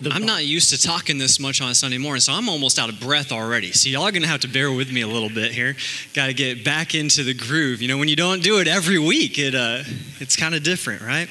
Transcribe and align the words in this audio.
The 0.00 0.10
I'm 0.10 0.24
not 0.24 0.46
used 0.46 0.70
to 0.70 0.80
talking 0.80 1.18
this 1.18 1.40
much 1.40 1.60
on 1.60 1.70
a 1.70 1.74
Sunday 1.74 1.98
morning, 1.98 2.20
so 2.20 2.32
I'm 2.32 2.48
almost 2.48 2.78
out 2.78 2.88
of 2.88 3.00
breath 3.00 3.32
already. 3.32 3.72
So 3.72 3.88
y'all 3.88 4.04
are 4.04 4.12
gonna 4.12 4.28
have 4.28 4.42
to 4.42 4.48
bear 4.48 4.70
with 4.70 4.92
me 4.92 5.00
a 5.00 5.08
little 5.08 5.28
bit 5.28 5.50
here. 5.50 5.74
Got 6.14 6.26
to 6.26 6.34
get 6.34 6.64
back 6.64 6.94
into 6.94 7.24
the 7.24 7.34
groove. 7.34 7.82
You 7.82 7.88
know, 7.88 7.98
when 7.98 8.06
you 8.06 8.14
don't 8.14 8.40
do 8.40 8.60
it 8.60 8.68
every 8.68 9.00
week, 9.00 9.40
it 9.40 9.56
uh, 9.56 9.82
it's 10.20 10.36
kind 10.36 10.54
of 10.54 10.62
different, 10.62 11.02
right? 11.02 11.28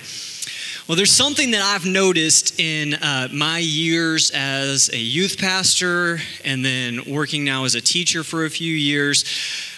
Well, 0.86 0.98
there's 0.98 1.14
something 1.14 1.52
that 1.52 1.62
I've 1.62 1.86
noticed 1.86 2.60
in 2.60 2.96
uh, 2.96 3.30
my 3.32 3.60
years 3.60 4.32
as 4.32 4.90
a 4.90 4.98
youth 4.98 5.38
pastor 5.38 6.20
and 6.44 6.64
then 6.64 7.00
working 7.08 7.46
now 7.46 7.64
as 7.64 7.76
a 7.76 7.82
teacher 7.82 8.22
for 8.22 8.44
a 8.44 8.50
few 8.50 8.74
years, 8.74 9.24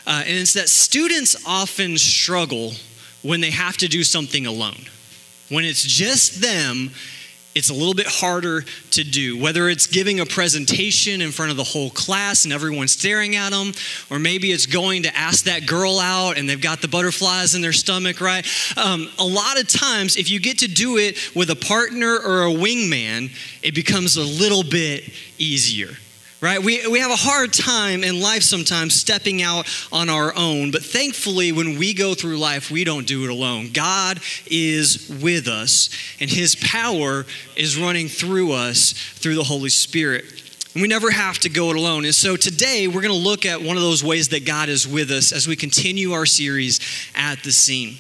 uh, 0.08 0.24
and 0.26 0.36
it's 0.36 0.54
that 0.54 0.68
students 0.68 1.36
often 1.46 1.96
struggle 2.00 2.74
when 3.22 3.40
they 3.40 3.52
have 3.52 3.78
to 3.78 3.88
do 3.88 4.04
something 4.04 4.48
alone. 4.48 4.82
When 5.50 5.64
it's 5.64 5.84
just 5.84 6.42
them 6.42 6.90
it's 7.60 7.70
a 7.70 7.74
little 7.74 7.94
bit 7.94 8.08
harder 8.08 8.64
to 8.92 9.04
do. 9.04 9.38
Whether 9.38 9.70
it's 9.70 9.86
giving 9.86 10.20
a 10.20 10.26
presentation 10.26 11.22
in 11.22 11.32
front 11.32 11.52
of 11.52 11.58
the 11.58 11.64
whole 11.64 11.92
class 11.92 12.46
and 12.46 12.54
everyone's 12.54 12.94
staring 12.94 13.36
at 13.36 13.52
them, 13.52 13.74
or 14.10 14.18
maybe 14.18 14.52
it's 14.52 14.66
going 14.66 15.04
to 15.04 15.16
ask 15.16 15.46
that 15.46 15.68
girl 15.68 16.00
out 16.00 16.38
and 16.38 16.50
they've 16.50 16.60
got 16.60 16.82
the 16.82 16.88
butterflies 16.88 17.54
in 17.54 17.62
their 17.62 17.74
stomach, 17.74 18.22
right? 18.22 18.48
Um, 18.78 19.10
a 19.20 19.26
lot 19.26 19.60
of 19.60 19.68
times, 19.68 20.18
if 20.18 20.32
you 20.32 20.40
get 20.40 20.60
to 20.60 20.68
do 20.68 20.98
it 20.98 21.18
with 21.36 21.50
a 21.50 21.56
partner 21.56 22.18
or 22.18 22.46
a 22.46 22.52
wingman, 22.52 23.32
it 23.62 23.76
becomes 23.76 24.16
a 24.16 24.24
little 24.24 24.64
bit 24.64 25.04
easier 25.38 25.90
right? 26.42 26.62
We, 26.62 26.88
we 26.88 27.00
have 27.00 27.12
a 27.12 27.16
hard 27.16 27.54
time 27.54 28.04
in 28.04 28.22
life 28.22 28.44
sometimes 28.44 28.94
stepping 28.94 29.42
out 29.42 29.68
on 29.92 30.10
our 30.10 30.34
own, 30.36 30.72
but 30.72 30.84
thankfully, 30.84 31.52
when 31.52 31.78
we 31.78 31.94
go 31.94 32.14
through 32.14 32.38
life, 32.38 32.72
we 32.72 32.84
don't 32.84 33.08
do 33.08 33.24
it 33.26 33.30
alone. 33.30 33.72
God 33.74 34.20
is 34.48 35.10
with 35.22 35.48
us, 35.48 35.90
and 36.20 36.30
His 36.30 36.56
power 36.56 37.26
is 37.56 37.78
running 37.78 38.08
through 38.08 38.54
us 38.54 38.94
through 38.94 39.36
the 39.36 39.44
Holy 39.44 39.70
Spirit. 39.70 40.26
And 40.74 40.82
we 40.82 40.88
never 40.88 41.10
have 41.10 41.40
to 41.40 41.50
go 41.50 41.72
it 41.72 41.76
alone. 41.76 42.06
And 42.06 42.14
so 42.14 42.36
today, 42.36 42.88
we're 42.88 43.02
going 43.02 43.14
to 43.14 43.14
look 43.14 43.46
at 43.46 43.62
one 43.62 43.76
of 43.76 43.82
those 43.82 44.04
ways 44.04 44.30
that 44.30 44.46
God 44.46 44.70
is 44.70 44.88
with 44.88 45.10
us 45.10 45.32
as 45.32 45.48
we 45.48 45.56
continue 45.56 46.12
our 46.14 46.28
series 46.28 46.80
at 47.16 47.44
the 47.44 47.52
scene. 47.52 47.98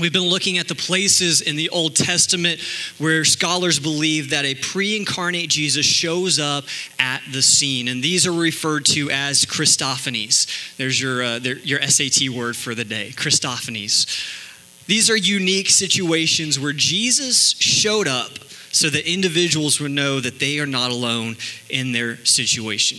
We've 0.00 0.12
been 0.12 0.22
looking 0.22 0.58
at 0.58 0.68
the 0.68 0.74
places 0.74 1.40
in 1.40 1.56
the 1.56 1.70
Old 1.70 1.96
Testament 1.96 2.60
where 2.98 3.24
scholars 3.24 3.80
believe 3.80 4.30
that 4.30 4.44
a 4.44 4.54
pre 4.54 4.96
incarnate 4.96 5.50
Jesus 5.50 5.84
shows 5.84 6.38
up 6.38 6.64
at 6.98 7.22
the 7.32 7.42
scene. 7.42 7.88
And 7.88 8.02
these 8.02 8.26
are 8.26 8.32
referred 8.32 8.84
to 8.86 9.10
as 9.10 9.44
Christophanies. 9.44 10.76
There's 10.76 11.00
your, 11.00 11.22
uh, 11.22 11.38
your 11.38 11.82
SAT 11.82 12.28
word 12.28 12.56
for 12.56 12.74
the 12.74 12.84
day 12.84 13.12
Christophanies. 13.16 14.06
These 14.86 15.10
are 15.10 15.16
unique 15.16 15.68
situations 15.68 16.58
where 16.58 16.72
Jesus 16.72 17.50
showed 17.58 18.08
up 18.08 18.38
so 18.70 18.88
that 18.90 19.10
individuals 19.10 19.80
would 19.80 19.90
know 19.90 20.20
that 20.20 20.38
they 20.38 20.60
are 20.60 20.66
not 20.66 20.90
alone 20.90 21.36
in 21.68 21.92
their 21.92 22.16
situation. 22.24 22.98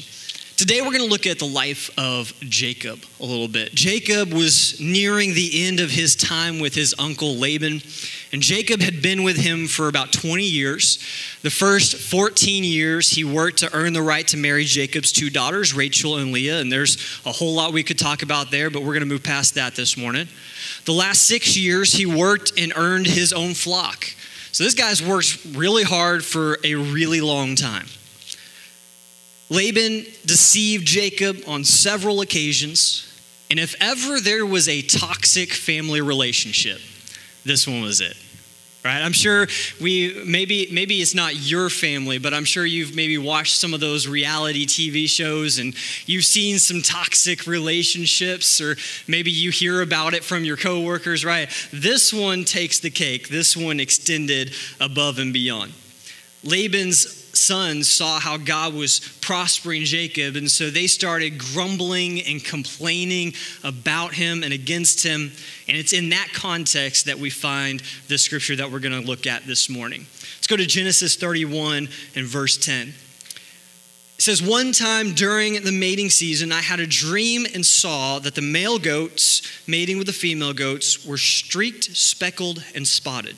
Today, 0.59 0.81
we're 0.81 0.91
going 0.91 1.05
to 1.05 1.09
look 1.09 1.25
at 1.25 1.39
the 1.39 1.47
life 1.47 1.89
of 1.97 2.33
Jacob 2.41 2.99
a 3.21 3.25
little 3.25 3.47
bit. 3.47 3.73
Jacob 3.73 4.33
was 4.33 4.77
nearing 4.81 5.33
the 5.33 5.65
end 5.65 5.79
of 5.79 5.89
his 5.89 6.17
time 6.17 6.59
with 6.59 6.75
his 6.75 6.93
uncle 6.99 7.37
Laban, 7.37 7.81
and 8.33 8.41
Jacob 8.41 8.81
had 8.81 9.01
been 9.01 9.23
with 9.23 9.37
him 9.37 9.67
for 9.67 9.87
about 9.87 10.11
20 10.11 10.43
years. 10.43 10.97
The 11.43 11.49
first 11.49 11.95
14 11.95 12.65
years, 12.65 13.09
he 13.09 13.23
worked 13.23 13.59
to 13.59 13.73
earn 13.73 13.93
the 13.93 14.01
right 14.01 14.27
to 14.27 14.35
marry 14.35 14.65
Jacob's 14.65 15.13
two 15.13 15.29
daughters, 15.29 15.73
Rachel 15.73 16.17
and 16.17 16.33
Leah, 16.33 16.59
and 16.59 16.69
there's 16.69 16.97
a 17.25 17.31
whole 17.31 17.55
lot 17.55 17.71
we 17.71 17.81
could 17.81 17.97
talk 17.97 18.21
about 18.21 18.51
there, 18.51 18.69
but 18.69 18.81
we're 18.81 18.91
going 18.91 18.99
to 18.99 19.05
move 19.05 19.23
past 19.23 19.55
that 19.55 19.77
this 19.77 19.95
morning. 19.95 20.27
The 20.83 20.91
last 20.91 21.21
six 21.21 21.55
years, 21.55 21.93
he 21.93 22.05
worked 22.05 22.51
and 22.59 22.73
earned 22.75 23.07
his 23.07 23.31
own 23.31 23.53
flock. 23.53 24.07
So 24.51 24.65
this 24.65 24.73
guy's 24.73 25.01
worked 25.01 25.39
really 25.53 25.83
hard 25.83 26.25
for 26.25 26.59
a 26.65 26.75
really 26.75 27.21
long 27.21 27.55
time. 27.55 27.85
Laban 29.49 30.05
deceived 30.25 30.85
Jacob 30.85 31.37
on 31.47 31.63
several 31.63 32.21
occasions, 32.21 33.05
and 33.49 33.59
if 33.59 33.75
ever 33.81 34.19
there 34.19 34.45
was 34.45 34.69
a 34.69 34.81
toxic 34.83 35.51
family 35.53 36.01
relationship, 36.01 36.79
this 37.45 37.67
one 37.67 37.81
was 37.81 37.99
it. 37.99 38.15
Right? 38.85 39.01
I'm 39.01 39.11
sure 39.11 39.47
we 39.81 40.23
maybe 40.25 40.69
maybe 40.71 41.01
it's 41.01 41.13
not 41.13 41.35
your 41.35 41.69
family, 41.69 42.17
but 42.17 42.33
I'm 42.33 42.45
sure 42.45 42.65
you've 42.65 42.95
maybe 42.95 43.17
watched 43.17 43.57
some 43.57 43.73
of 43.73 43.81
those 43.81 44.07
reality 44.07 44.65
TV 44.65 45.09
shows 45.09 45.59
and 45.59 45.75
you've 46.05 46.23
seen 46.23 46.59
some 46.59 46.81
toxic 46.81 47.45
relationships 47.45 48.61
or 48.61 48.77
maybe 49.05 49.31
you 49.31 49.51
hear 49.51 49.81
about 49.81 50.13
it 50.13 50.23
from 50.23 50.45
your 50.45 50.55
coworkers, 50.55 51.25
right? 51.25 51.49
This 51.73 52.13
one 52.13 52.45
takes 52.45 52.79
the 52.79 52.89
cake. 52.89 53.27
This 53.27 53.57
one 53.57 53.81
extended 53.81 54.53
above 54.79 55.19
and 55.19 55.33
beyond. 55.33 55.73
Laban's 56.45 57.18
sons 57.39 57.89
saw 57.89 58.19
how 58.19 58.37
God 58.37 58.73
was 58.73 58.99
prospering 59.21 59.83
Jacob, 59.83 60.35
and 60.35 60.49
so 60.49 60.69
they 60.69 60.87
started 60.87 61.37
grumbling 61.37 62.21
and 62.21 62.43
complaining 62.43 63.33
about 63.63 64.13
him 64.13 64.43
and 64.43 64.53
against 64.53 65.03
him. 65.03 65.31
And 65.67 65.77
it's 65.77 65.93
in 65.93 66.09
that 66.09 66.29
context 66.33 67.05
that 67.05 67.17
we 67.17 67.29
find 67.29 67.81
the 68.07 68.17
scripture 68.17 68.55
that 68.57 68.71
we're 68.71 68.79
going 68.79 68.99
to 68.99 69.07
look 69.07 69.25
at 69.25 69.45
this 69.45 69.69
morning. 69.69 70.01
Let's 70.01 70.47
go 70.47 70.57
to 70.57 70.65
Genesis 70.65 71.15
31 71.15 71.87
and 72.15 72.25
verse 72.25 72.57
10. 72.57 72.89
It 74.19 74.21
says, 74.21 74.43
One 74.43 74.73
time 74.73 75.13
during 75.13 75.63
the 75.63 75.71
mating 75.71 76.09
season, 76.09 76.51
I 76.51 76.59
had 76.59 76.81
a 76.81 76.85
dream 76.85 77.45
and 77.53 77.65
saw 77.65 78.19
that 78.19 78.35
the 78.35 78.41
male 78.41 78.77
goats 78.77 79.41
mating 79.65 79.97
with 79.97 80.07
the 80.07 80.13
female 80.13 80.53
goats 80.53 81.05
were 81.05 81.17
streaked, 81.17 81.95
speckled, 81.95 82.61
and 82.75 82.85
spotted. 82.85 83.37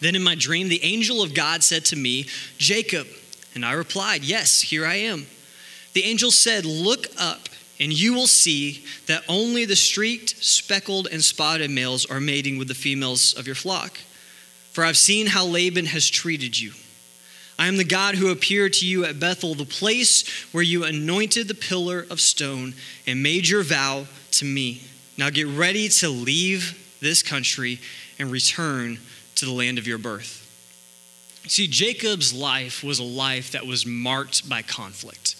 Then 0.00 0.14
in 0.14 0.22
my 0.22 0.34
dream, 0.34 0.68
the 0.68 0.82
angel 0.84 1.22
of 1.22 1.34
God 1.34 1.62
said 1.62 1.84
to 1.86 1.96
me, 1.96 2.26
Jacob. 2.58 3.06
And 3.54 3.64
I 3.64 3.72
replied, 3.72 4.22
Yes, 4.22 4.60
here 4.60 4.86
I 4.86 4.96
am. 4.96 5.26
The 5.94 6.04
angel 6.04 6.30
said, 6.30 6.64
Look 6.64 7.06
up, 7.18 7.48
and 7.80 7.92
you 7.92 8.12
will 8.12 8.26
see 8.26 8.84
that 9.06 9.24
only 9.28 9.64
the 9.64 9.76
streaked, 9.76 10.44
speckled, 10.44 11.08
and 11.10 11.24
spotted 11.24 11.70
males 11.70 12.04
are 12.06 12.20
mating 12.20 12.58
with 12.58 12.68
the 12.68 12.74
females 12.74 13.32
of 13.34 13.46
your 13.46 13.54
flock. 13.56 13.98
For 14.72 14.84
I've 14.84 14.98
seen 14.98 15.28
how 15.28 15.46
Laban 15.46 15.86
has 15.86 16.08
treated 16.10 16.60
you. 16.60 16.72
I 17.58 17.68
am 17.68 17.78
the 17.78 17.84
God 17.84 18.16
who 18.16 18.30
appeared 18.30 18.74
to 18.74 18.86
you 18.86 19.06
at 19.06 19.18
Bethel, 19.18 19.54
the 19.54 19.64
place 19.64 20.28
where 20.52 20.62
you 20.62 20.84
anointed 20.84 21.48
the 21.48 21.54
pillar 21.54 22.06
of 22.10 22.20
stone 22.20 22.74
and 23.06 23.22
made 23.22 23.48
your 23.48 23.62
vow 23.62 24.06
to 24.32 24.44
me. 24.44 24.82
Now 25.16 25.30
get 25.30 25.46
ready 25.46 25.88
to 25.88 26.10
leave 26.10 26.98
this 27.00 27.22
country 27.22 27.80
and 28.18 28.30
return 28.30 28.98
to 29.36 29.44
the 29.44 29.52
land 29.52 29.78
of 29.78 29.86
your 29.86 29.98
birth. 29.98 30.42
See, 31.48 31.68
Jacob's 31.68 32.34
life 32.34 32.82
was 32.82 32.98
a 32.98 33.04
life 33.04 33.52
that 33.52 33.66
was 33.66 33.86
marked 33.86 34.48
by 34.48 34.62
conflict. 34.62 35.36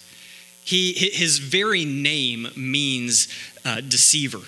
He, 0.64 0.92
his 0.92 1.38
very 1.38 1.84
name 1.84 2.48
means 2.56 3.28
uh, 3.64 3.80
deceiver. 3.80 4.40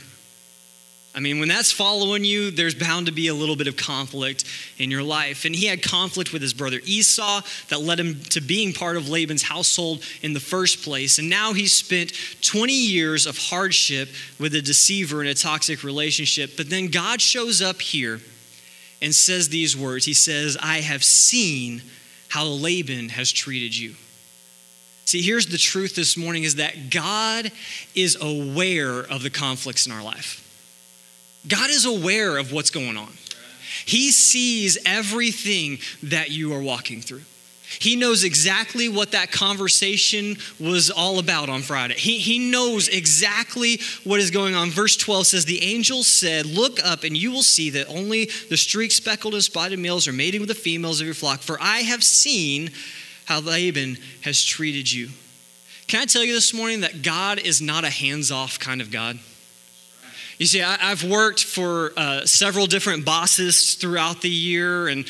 I 1.15 1.21
mean, 1.21 1.41
when 1.41 1.49
that's 1.49 1.73
following 1.73 2.25
you, 2.25 2.53
there's 2.53 2.77
bound 2.77 3.07
to 3.07 3.13
be 3.13 3.27
a 3.27 3.35
little 3.35 3.57
bit 3.57 3.67
of 3.67 3.77
conflict 3.77 4.45
in 4.79 4.91
your 4.91 5.03
life. 5.03 5.45
And 5.45 5.55
he 5.55 5.67
had 5.67 5.83
conflict 5.83 6.33
with 6.33 6.43
his 6.43 6.55
brother 6.55 6.81
Esau 6.85 7.41
that 7.71 7.81
led 7.81 7.99
him 7.99 8.21
to 8.31 8.41
being 8.41 8.73
part 8.73 8.97
of 8.97 9.09
Laban's 9.09 9.43
household 9.43 10.05
in 10.23 10.33
the 10.33 10.41
first 10.41 10.83
place. 10.83 11.19
And 11.19 11.29
now 11.29 11.55
he's 11.55 11.73
spent 11.73 12.13
20 12.43 12.73
years 12.73 13.27
of 13.27 13.37
hardship 13.37 14.11
with 14.39 14.55
a 14.55 14.63
deceiver 14.63 15.21
in 15.21 15.29
a 15.29 15.35
toxic 15.35 15.83
relationship. 15.83 16.57
But 16.57 16.71
then 16.71 16.87
God 16.87 17.21
shows 17.21 17.61
up 17.61 17.81
here 17.81 18.21
and 19.01 19.15
says 19.15 19.49
these 19.49 19.77
words 19.77 20.05
He 20.05 20.15
says, 20.15 20.57
I 20.61 20.81
have 20.81 21.05
seen 21.05 21.83
how 22.29 22.45
Laban 22.45 23.11
has 23.11 23.33
treated 23.33 23.77
you. 23.77 23.95
See, 25.05 25.23
here's 25.23 25.47
the 25.47 25.57
truth 25.57 25.97
this 25.97 26.19
morning 26.19 26.45
is 26.45 26.57
that 26.57 26.91
God 26.91 27.51
is 27.95 28.19
aware 28.21 29.01
of 29.01 29.23
the 29.23 29.31
conflicts 29.31 29.87
in 29.87 29.93
our 29.93 30.03
life. 30.03 30.45
God 31.49 31.71
is 31.71 31.87
aware 31.87 32.37
of 32.37 32.53
what's 32.53 32.69
going 32.69 32.99
on. 32.99 33.13
He 33.87 34.11
sees 34.11 34.77
everything 34.85 35.79
that 36.03 36.31
you 36.31 36.53
are 36.53 36.61
walking 36.61 37.01
through. 37.01 37.23
He 37.79 37.97
knows 37.97 38.25
exactly 38.25 38.89
what 38.89 39.13
that 39.13 39.31
conversation 39.31 40.39
was 40.59 40.91
all 40.91 41.19
about 41.19 41.51
on 41.51 41.61
Friday. 41.61 41.95
He, 41.95 42.19
he 42.19 42.51
knows 42.51 42.89
exactly 42.89 43.81
what 44.05 44.21
is 44.21 44.31
going 44.31 44.55
on. 44.55 44.71
Verse 44.71 44.97
12 44.97 45.27
says, 45.27 45.45
The 45.45 45.63
angel 45.63 46.03
said, 46.03 46.47
Look 46.47 46.83
up, 46.83 47.05
and 47.05 47.15
you 47.15 47.31
will 47.31 47.43
see 47.43 47.69
that 47.71 47.87
only 47.89 48.31
the 48.49 48.57
streaked, 48.57 48.95
speckled, 48.95 49.35
and 49.35 49.43
spotted 49.43 49.79
males 49.79 50.09
are 50.09 50.15
mating 50.15 50.41
with 50.41 50.49
the 50.49 50.55
females 50.55 51.01
of 51.01 51.07
your 51.07 51.15
flock, 51.15 51.41
for 51.41 51.59
I 51.61 51.81
have 51.81 52.03
seen 52.03 52.71
how 53.27 53.41
Laban 53.41 53.99
has 54.23 54.43
treated 54.43 54.91
you. 54.91 55.11
Can 55.89 56.01
I 56.01 56.07
tell 56.07 56.25
you 56.25 56.33
this 56.33 56.55
morning 56.55 56.81
that 56.81 57.03
God 57.03 57.39
is 57.39 57.61
not 57.61 57.85
a 57.85 57.91
hands 57.91 58.31
off 58.31 58.59
kind 58.59 58.81
of 58.81 58.91
God? 58.91 59.19
You 60.39 60.47
see, 60.47 60.63
I, 60.63 60.77
have 60.77 61.05
worked 61.05 61.45
for 61.45 61.93
uh, 61.97 62.25
several 62.25 62.67
different 62.67 63.05
bosses 63.05 63.75
throughout 63.75 64.23
the 64.23 64.31
year 64.31 64.89
and, 64.89 65.05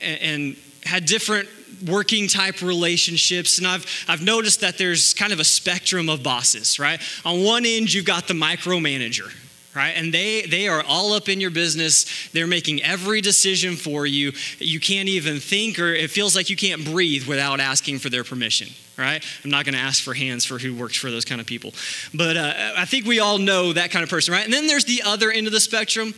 and 0.00 0.56
had 0.84 1.06
different 1.06 1.48
working 1.86 2.28
type 2.28 2.62
relationships. 2.62 3.58
And 3.58 3.66
I've, 3.66 3.86
I've 4.08 4.22
noticed 4.22 4.60
that 4.60 4.78
there's 4.78 5.14
kind 5.14 5.32
of 5.32 5.40
a 5.40 5.44
spectrum 5.44 6.08
of 6.08 6.22
bosses, 6.22 6.78
right? 6.78 7.00
On 7.24 7.42
one 7.44 7.64
end, 7.66 7.92
you've 7.92 8.04
got 8.04 8.28
the 8.28 8.34
micromanager, 8.34 9.32
right? 9.74 9.92
And 9.96 10.12
they 10.12 10.42
they 10.42 10.68
are 10.68 10.82
all 10.86 11.12
up 11.12 11.28
in 11.28 11.40
your 11.40 11.50
business. 11.50 12.28
They're 12.30 12.46
making 12.46 12.82
every 12.82 13.20
decision 13.20 13.76
for 13.76 14.06
you. 14.06 14.32
You 14.58 14.80
can't 14.80 15.08
even 15.08 15.40
think 15.40 15.78
or 15.78 15.92
it 15.92 16.10
feels 16.10 16.34
like 16.36 16.50
you 16.50 16.56
can't 16.56 16.84
breathe 16.84 17.26
without 17.26 17.60
asking 17.60 17.98
for 17.98 18.08
their 18.08 18.24
permission, 18.24 18.68
right? 18.96 19.24
I'm 19.44 19.50
not 19.50 19.64
going 19.64 19.74
to 19.74 19.80
ask 19.80 20.02
for 20.02 20.14
hands 20.14 20.44
for 20.44 20.58
who 20.58 20.74
works 20.74 20.96
for 20.96 21.10
those 21.10 21.24
kind 21.24 21.40
of 21.40 21.46
people. 21.46 21.74
But 22.14 22.36
uh, 22.36 22.72
I 22.76 22.84
think 22.84 23.06
we 23.06 23.20
all 23.20 23.38
know 23.38 23.72
that 23.72 23.90
kind 23.90 24.02
of 24.02 24.08
person, 24.08 24.32
right? 24.32 24.44
And 24.44 24.52
then 24.52 24.66
there's 24.66 24.84
the 24.84 25.02
other 25.04 25.30
end 25.30 25.46
of 25.46 25.52
the 25.52 25.60
spectrum 25.60 26.14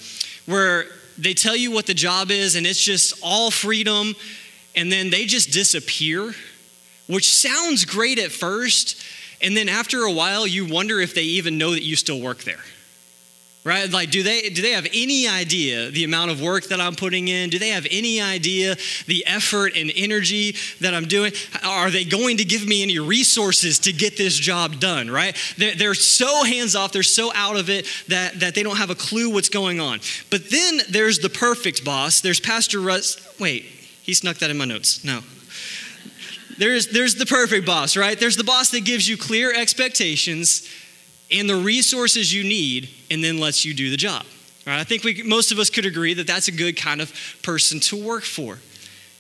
where 0.47 0.87
they 1.19 1.35
tell 1.35 1.57
you 1.57 1.73
what 1.73 1.87
the 1.87 1.95
job 1.95 2.31
is 2.31 2.57
and 2.57 2.67
it's 2.67 2.83
just 2.83 3.19
all 3.23 3.51
freedom 3.51 4.15
and 4.77 4.93
then 4.93 5.11
they 5.11 5.25
just 5.25 5.51
disappear, 5.51 6.35
which 7.09 7.33
sounds 7.33 7.85
great 7.85 8.19
at 8.19 8.31
first, 8.31 9.03
and 9.43 9.57
then 9.57 9.69
after 9.69 10.03
a 10.03 10.13
while 10.13 10.47
you 10.47 10.67
wonder 10.67 11.01
if 11.01 11.15
they 11.15 11.23
even 11.23 11.59
know 11.59 11.73
that 11.73 11.83
you 11.83 11.97
still 11.97 12.21
work 12.21 12.45
there 12.45 12.63
right? 13.67 13.91
Like 13.91 14.11
do 14.11 14.23
they 14.23 14.49
do 14.49 14.63
they 14.63 14.71
have 14.71 14.87
any 14.95 15.27
idea 15.27 15.91
the 15.91 16.05
amount 16.05 16.31
of 16.31 16.41
work 16.41 16.67
that 16.67 16.81
i'm 16.81 16.95
putting 16.95 17.27
in? 17.27 17.51
Do 17.51 17.59
they 17.59 17.71
have 17.71 17.87
any 17.91 18.21
idea 18.21 18.77
the 19.07 19.27
effort 19.27 19.77
and 19.77 19.91
energy 19.95 20.55
that 20.81 20.95
i'm 20.95 21.07
doing? 21.07 21.33
Are 21.65 21.91
they 21.91 22.05
going 22.05 22.37
to 22.37 22.45
give 22.45 22.67
me 22.67 22.85
any 22.85 23.01
resources 23.01 23.81
to 23.81 23.93
get 23.93 24.17
this 24.17 24.37
job 24.37 24.79
done 24.79 25.11
right? 25.11 25.37
They're, 25.59 25.75
they're 25.75 25.95
so 25.95 26.45
hands 26.45 26.77
off 26.77 26.93
they're 26.93 27.03
so 27.03 27.33
out 27.35 27.57
of 27.57 27.69
it 27.69 27.87
that, 28.07 28.39
that 28.39 28.55
they 28.55 28.63
don't 28.63 28.77
have 28.77 28.91
a 28.91 28.95
clue 28.95 29.31
what's 29.31 29.49
going 29.49 29.81
on. 29.81 29.99
But 30.31 30.49
then 30.49 30.81
there's 30.89 31.19
the 31.19 31.29
perfect 31.29 31.85
boss. 31.85 32.21
There's 32.21 32.39
pastor 32.39 32.79
russ 32.79 33.21
wait 33.41 33.67
he 34.07 34.15
snuck 34.15 34.39
that 34.39 34.51
in 34.51 34.57
my 34.57 34.65
notes 34.65 35.05
no 35.05 35.21
there's, 36.59 36.89
there's 36.89 37.17
the 37.17 37.27
perfect 37.27 37.67
boss, 37.67 37.97
right? 37.97 38.19
There's 38.19 38.37
the 38.37 38.45
boss 38.45 38.71
that 38.71 38.85
gives 38.85 39.09
you 39.09 39.17
clear 39.17 39.53
expectations 39.55 40.69
and 41.31 41.49
the 41.49 41.57
resources 41.57 42.33
you 42.33 42.45
need 42.45 42.89
and 43.11 43.23
then 43.23 43.39
lets 43.39 43.65
you 43.65 43.75
do 43.75 43.91
the 43.91 43.97
job. 43.97 44.25
Right? 44.67 44.81
I 44.81 44.85
think 44.85 45.05
we, 45.05 45.23
most 45.23 45.53
of 45.53 45.59
us 45.59 45.71
could 45.71 45.87
agree 45.87 46.15
that 46.15 46.27
that's 46.27 46.49
a 46.49 46.53
good 46.53 46.77
kind 46.77 47.01
of 47.01 47.13
person 47.43 47.81
to 47.81 48.03
work 48.03 48.25
for. 48.25 48.59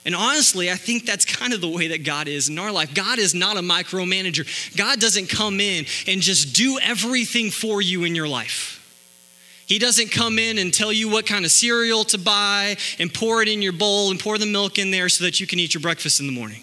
And 0.05 0.15
honestly, 0.15 0.71
I 0.71 0.77
think 0.77 1.05
that's 1.05 1.25
kind 1.25 1.53
of 1.53 1.61
the 1.61 1.69
way 1.69 1.88
that 1.88 2.05
God 2.05 2.29
is 2.29 2.49
in 2.49 2.59
our 2.59 2.71
life. 2.71 2.94
God 2.94 3.19
is 3.19 3.35
not 3.35 3.56
a 3.56 3.61
micromanager. 3.61 4.47
God 4.77 5.00
doesn't 5.00 5.29
come 5.29 5.61
in 5.61 5.85
and 6.06 6.21
just 6.21 6.55
do 6.55 6.79
everything 6.81 7.50
for 7.50 7.83
you 7.83 8.05
in 8.05 8.15
your 8.15 8.29
life. 8.29 8.75
He 9.67 9.81
doesn't 9.81 10.13
come 10.13 10.39
in 10.39 10.59
and 10.59 10.73
tell 10.73 10.93
you 10.93 11.09
what 11.09 11.27
kind 11.27 11.45
of 11.45 11.51
cereal 11.51 12.05
to 12.05 12.19
buy 12.19 12.77
and 13.01 13.13
pour 13.13 13.43
it 13.43 13.49
in 13.49 13.63
your 13.63 13.73
bowl 13.73 14.11
and 14.11 14.19
pour 14.19 14.39
the 14.39 14.47
milk 14.47 14.79
in 14.79 14.93
there 14.93 15.09
so 15.09 15.25
that 15.25 15.41
you 15.41 15.47
can 15.47 15.59
eat 15.59 15.75
your 15.75 15.81
breakfast 15.81 16.21
in 16.21 16.27
the 16.27 16.33
morning. 16.33 16.63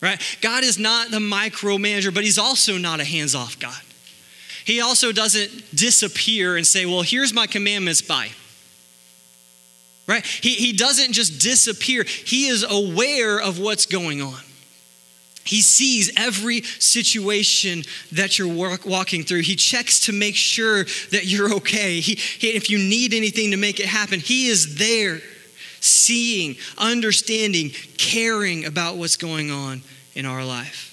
Right? 0.00 0.20
God 0.40 0.62
is 0.62 0.78
not 0.78 1.10
the 1.10 1.18
micromanager, 1.18 2.14
but 2.14 2.22
He's 2.22 2.38
also 2.38 2.78
not 2.78 3.00
a 3.00 3.04
hands 3.04 3.34
off 3.34 3.58
God. 3.58 3.80
He 4.64 4.80
also 4.80 5.10
doesn't 5.10 5.74
disappear 5.74 6.56
and 6.56 6.64
say, 6.64 6.86
Well, 6.86 7.02
here's 7.02 7.34
my 7.34 7.48
commandments, 7.48 8.02
bye. 8.02 8.30
Right? 10.06 10.24
He, 10.24 10.54
he 10.54 10.72
doesn't 10.72 11.12
just 11.12 11.42
disappear, 11.42 12.04
he 12.04 12.46
is 12.46 12.64
aware 12.68 13.40
of 13.40 13.58
what's 13.58 13.86
going 13.86 14.22
on. 14.22 14.38
He 15.48 15.62
sees 15.62 16.12
every 16.14 16.60
situation 16.60 17.82
that 18.12 18.38
you're 18.38 18.52
walk, 18.52 18.84
walking 18.84 19.22
through. 19.22 19.40
He 19.40 19.56
checks 19.56 20.00
to 20.00 20.12
make 20.12 20.36
sure 20.36 20.84
that 21.10 21.24
you're 21.24 21.54
okay. 21.54 22.00
He, 22.00 22.16
he, 22.16 22.48
if 22.48 22.68
you 22.68 22.76
need 22.76 23.14
anything 23.14 23.52
to 23.52 23.56
make 23.56 23.80
it 23.80 23.86
happen, 23.86 24.20
He 24.20 24.48
is 24.48 24.76
there, 24.76 25.22
seeing, 25.80 26.56
understanding, 26.76 27.70
caring 27.96 28.66
about 28.66 28.96
what's 28.96 29.16
going 29.16 29.50
on 29.50 29.80
in 30.14 30.26
our 30.26 30.44
life. 30.44 30.84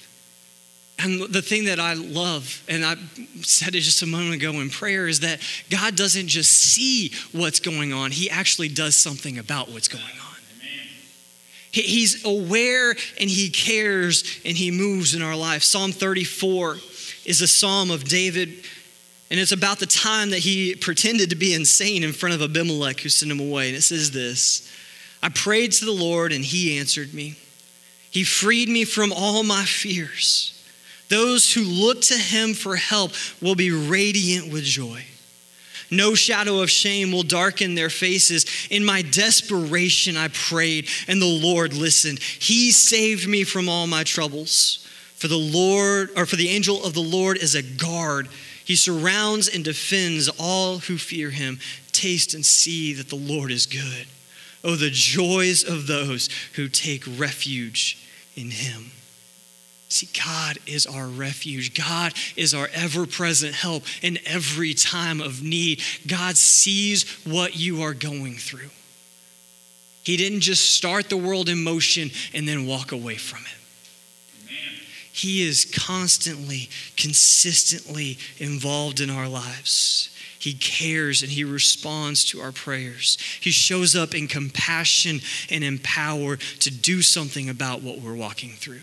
And 0.98 1.20
the 1.20 1.42
thing 1.42 1.66
that 1.66 1.78
I 1.78 1.92
love, 1.92 2.64
and 2.66 2.82
I 2.82 2.94
said 3.42 3.74
it 3.74 3.80
just 3.80 4.00
a 4.00 4.06
moment 4.06 4.36
ago 4.36 4.52
in 4.52 4.70
prayer, 4.70 5.06
is 5.06 5.20
that 5.20 5.40
God 5.68 5.96
doesn't 5.96 6.28
just 6.28 6.50
see 6.50 7.12
what's 7.32 7.60
going 7.60 7.92
on, 7.92 8.10
He 8.10 8.30
actually 8.30 8.68
does 8.68 8.96
something 8.96 9.36
about 9.36 9.70
what's 9.70 9.88
going 9.88 10.02
on. 10.02 10.25
He's 11.82 12.24
aware 12.24 12.90
and 13.20 13.30
He 13.30 13.50
cares 13.50 14.40
and 14.44 14.56
He 14.56 14.70
moves 14.70 15.14
in 15.14 15.22
our 15.22 15.36
life. 15.36 15.62
Psalm 15.62 15.92
34 15.92 16.76
is 17.24 17.40
a 17.40 17.48
psalm 17.48 17.90
of 17.90 18.04
David, 18.04 18.48
and 19.30 19.40
it's 19.40 19.52
about 19.52 19.80
the 19.80 19.86
time 19.86 20.30
that 20.30 20.38
he 20.38 20.76
pretended 20.76 21.30
to 21.30 21.36
be 21.36 21.52
insane 21.52 22.04
in 22.04 22.12
front 22.12 22.34
of 22.34 22.42
Abimelech 22.42 23.00
who 23.00 23.08
sent 23.08 23.32
him 23.32 23.40
away. 23.40 23.68
And 23.68 23.76
it 23.76 23.82
says 23.82 24.12
this 24.12 24.72
I 25.22 25.28
prayed 25.28 25.72
to 25.72 25.84
the 25.84 25.92
Lord, 25.92 26.32
and 26.32 26.44
He 26.44 26.78
answered 26.78 27.12
me. 27.12 27.36
He 28.10 28.24
freed 28.24 28.68
me 28.68 28.84
from 28.84 29.12
all 29.12 29.42
my 29.42 29.64
fears. 29.64 30.52
Those 31.08 31.52
who 31.52 31.62
look 31.62 32.00
to 32.02 32.16
him 32.16 32.54
for 32.54 32.76
help 32.76 33.12
will 33.40 33.54
be 33.54 33.70
radiant 33.70 34.52
with 34.52 34.64
joy. 34.64 35.04
No 35.90 36.14
shadow 36.14 36.62
of 36.62 36.70
shame 36.70 37.12
will 37.12 37.22
darken 37.22 37.74
their 37.74 37.90
faces. 37.90 38.44
In 38.70 38.84
my 38.84 39.02
desperation, 39.02 40.16
I 40.16 40.28
prayed, 40.28 40.88
and 41.06 41.20
the 41.20 41.26
Lord 41.26 41.74
listened. 41.74 42.18
He 42.18 42.72
saved 42.72 43.28
me 43.28 43.44
from 43.44 43.68
all 43.68 43.86
my 43.86 44.02
troubles. 44.02 44.86
For 45.14 45.28
the 45.28 45.36
Lord, 45.36 46.10
or 46.16 46.26
for 46.26 46.36
the 46.36 46.50
angel 46.50 46.84
of 46.84 46.92
the 46.92 47.00
Lord 47.00 47.38
is 47.38 47.54
a 47.54 47.62
guard. 47.62 48.28
He 48.64 48.76
surrounds 48.76 49.48
and 49.48 49.64
defends 49.64 50.28
all 50.38 50.78
who 50.78 50.98
fear 50.98 51.30
him. 51.30 51.60
Taste 51.92 52.34
and 52.34 52.44
see 52.44 52.92
that 52.94 53.08
the 53.08 53.16
Lord 53.16 53.50
is 53.50 53.66
good. 53.66 54.06
Oh, 54.64 54.74
the 54.74 54.90
joys 54.90 55.62
of 55.62 55.86
those 55.86 56.28
who 56.54 56.68
take 56.68 57.04
refuge 57.16 57.96
in 58.34 58.50
him. 58.50 58.90
See, 59.88 60.08
God 60.20 60.58
is 60.66 60.84
our 60.86 61.06
refuge. 61.06 61.74
God 61.74 62.12
is 62.34 62.54
our 62.54 62.68
ever 62.74 63.06
present 63.06 63.54
help 63.54 63.84
in 64.02 64.18
every 64.26 64.74
time 64.74 65.20
of 65.20 65.42
need. 65.42 65.80
God 66.06 66.36
sees 66.36 67.08
what 67.24 67.56
you 67.56 67.82
are 67.82 67.94
going 67.94 68.34
through. 68.34 68.70
He 70.02 70.16
didn't 70.16 70.40
just 70.40 70.74
start 70.74 71.08
the 71.08 71.16
world 71.16 71.48
in 71.48 71.62
motion 71.62 72.10
and 72.34 72.48
then 72.48 72.66
walk 72.66 72.92
away 72.92 73.16
from 73.16 73.40
it. 73.40 74.44
Amen. 74.44 74.80
He 75.12 75.46
is 75.46 75.64
constantly, 75.64 76.68
consistently 76.96 78.18
involved 78.38 79.00
in 79.00 79.10
our 79.10 79.28
lives. 79.28 80.10
He 80.38 80.54
cares 80.54 81.22
and 81.22 81.30
He 81.30 81.44
responds 81.44 82.24
to 82.26 82.40
our 82.40 82.52
prayers. 82.52 83.18
He 83.40 83.50
shows 83.50 83.96
up 83.96 84.14
in 84.14 84.28
compassion 84.28 85.20
and 85.50 85.64
in 85.64 85.78
power 85.78 86.36
to 86.36 86.70
do 86.70 87.02
something 87.02 87.48
about 87.48 87.82
what 87.82 88.00
we're 88.00 88.14
walking 88.14 88.50
through. 88.50 88.82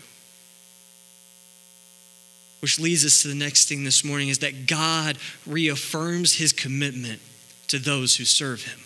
Which 2.64 2.80
leads 2.80 3.04
us 3.04 3.20
to 3.20 3.28
the 3.28 3.34
next 3.34 3.68
thing 3.68 3.84
this 3.84 4.02
morning 4.02 4.30
is 4.30 4.38
that 4.38 4.66
God 4.66 5.18
reaffirms 5.46 6.32
his 6.32 6.54
commitment 6.54 7.20
to 7.68 7.78
those 7.78 8.16
who 8.16 8.24
serve 8.24 8.64
him. 8.64 8.80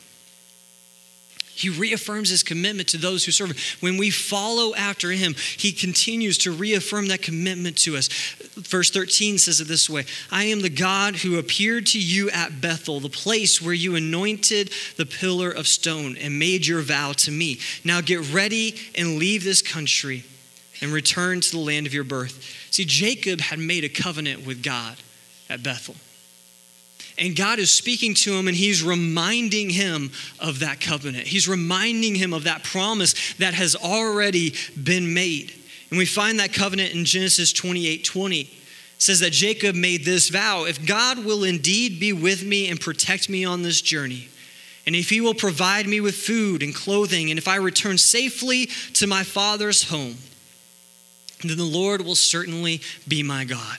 He 1.55 1.69
reaffirms 1.69 2.29
his 2.29 2.43
commitment 2.43 2.88
to 2.88 2.99
those 2.99 3.25
who 3.25 3.31
serve 3.31 3.52
him. 3.52 3.57
When 3.79 3.97
we 3.97 4.11
follow 4.11 4.75
after 4.75 5.12
him, 5.12 5.37
he 5.57 5.71
continues 5.71 6.38
to 6.38 6.50
reaffirm 6.50 7.07
that 7.07 7.23
commitment 7.23 7.79
to 7.79 7.97
us. 7.97 8.09
Verse 8.57 8.91
13 8.91 9.38
says 9.38 9.61
it 9.61 9.69
this 9.69 9.88
way 9.88 10.07
I 10.33 10.43
am 10.47 10.61
the 10.61 10.71
God 10.71 11.14
who 11.14 11.38
appeared 11.38 11.87
to 11.87 12.00
you 12.00 12.31
at 12.31 12.61
Bethel, 12.61 12.99
the 12.99 13.09
place 13.09 13.62
where 13.62 13.75
you 13.75 13.95
anointed 13.95 14.73
the 14.97 15.07
pillar 15.07 15.52
of 15.52 15.69
stone 15.69 16.17
and 16.17 16.37
made 16.37 16.67
your 16.67 16.81
vow 16.81 17.12
to 17.19 17.31
me. 17.31 17.61
Now 17.85 18.00
get 18.00 18.35
ready 18.35 18.75
and 18.97 19.19
leave 19.19 19.45
this 19.45 19.62
country 19.62 20.25
and 20.81 20.93
return 20.93 21.41
to 21.41 21.50
the 21.52 21.59
land 21.59 21.87
of 21.87 21.95
your 21.95 22.02
birth. 22.02 22.58
See, 22.71 22.85
Jacob 22.85 23.41
had 23.41 23.59
made 23.59 23.85
a 23.85 23.89
covenant 23.89 24.47
with 24.47 24.63
God 24.63 24.97
at 25.49 25.63
Bethel. 25.63 25.97
And 27.19 27.35
God 27.35 27.59
is 27.59 27.73
speaking 27.73 28.15
to 28.15 28.35
him 28.35 28.47
and 28.47 28.57
he's 28.57 28.83
reminding 28.83 29.71
him 29.71 30.13
of 30.39 30.61
that 30.61 30.81
covenant. 30.81 31.27
He's 31.27 31.49
reminding 31.49 32.15
him 32.15 32.33
of 32.33 32.45
that 32.45 32.63
promise 32.63 33.35
that 33.35 33.55
has 33.55 33.75
already 33.75 34.55
been 34.81 35.13
made. 35.15 35.53
And 35.91 35.99
we 35.99 36.07
find 36.07 36.39
that 36.39 36.53
covenant 36.53 36.95
in 36.95 37.05
Genesis 37.05 37.53
28 37.53 38.05
20. 38.05 38.41
It 38.99 39.03
says 39.03 39.21
that 39.21 39.33
Jacob 39.33 39.75
made 39.75 40.05
this 40.05 40.29
vow 40.29 40.65
if 40.65 40.85
God 40.85 41.25
will 41.25 41.45
indeed 41.45 41.99
be 41.99 42.13
with 42.13 42.45
me 42.45 42.69
and 42.69 42.81
protect 42.81 43.29
me 43.29 43.45
on 43.45 43.63
this 43.63 43.81
journey, 43.81 44.29
and 44.87 44.97
if 44.97 45.11
he 45.11 45.21
will 45.21 45.35
provide 45.35 45.87
me 45.87 46.01
with 46.01 46.17
food 46.17 46.63
and 46.63 46.75
clothing, 46.75 47.31
and 47.31 47.39
if 47.39 47.47
I 47.47 47.57
return 47.57 47.97
safely 47.99 48.67
to 48.95 49.07
my 49.07 49.23
father's 49.23 49.89
home, 49.89 50.17
then 51.45 51.57
the 51.57 51.64
Lord 51.64 52.02
will 52.02 52.14
certainly 52.14 52.80
be 53.07 53.23
my 53.23 53.45
God. 53.45 53.78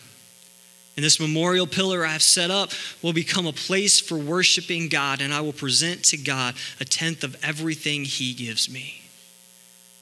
And 0.95 1.03
this 1.05 1.19
memorial 1.19 1.67
pillar 1.67 2.05
I 2.05 2.09
have 2.09 2.21
set 2.21 2.51
up 2.51 2.71
will 3.01 3.13
become 3.13 3.47
a 3.47 3.53
place 3.53 3.99
for 3.99 4.17
worshiping 4.17 4.89
God, 4.89 5.21
and 5.21 5.33
I 5.33 5.41
will 5.41 5.53
present 5.53 6.03
to 6.05 6.17
God 6.17 6.55
a 6.79 6.85
tenth 6.85 7.23
of 7.23 7.37
everything 7.43 8.03
He 8.03 8.33
gives 8.33 8.69
me. 8.69 9.01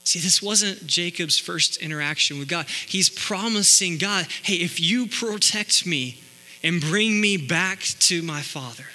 See, 0.04 0.20
this 0.20 0.42
wasn't 0.42 0.88
Jacob's 0.88 1.38
first 1.38 1.78
interaction 1.78 2.40
with 2.40 2.48
God. 2.48 2.66
He's 2.88 3.10
promising 3.10 3.98
God, 3.98 4.26
hey, 4.42 4.56
if 4.56 4.80
you 4.80 5.06
protect 5.06 5.86
me 5.86 6.18
and 6.64 6.80
bring 6.82 7.20
me 7.20 7.38
back 7.38 7.82
to 7.82 8.24
my 8.24 8.42
Father, 8.42 8.86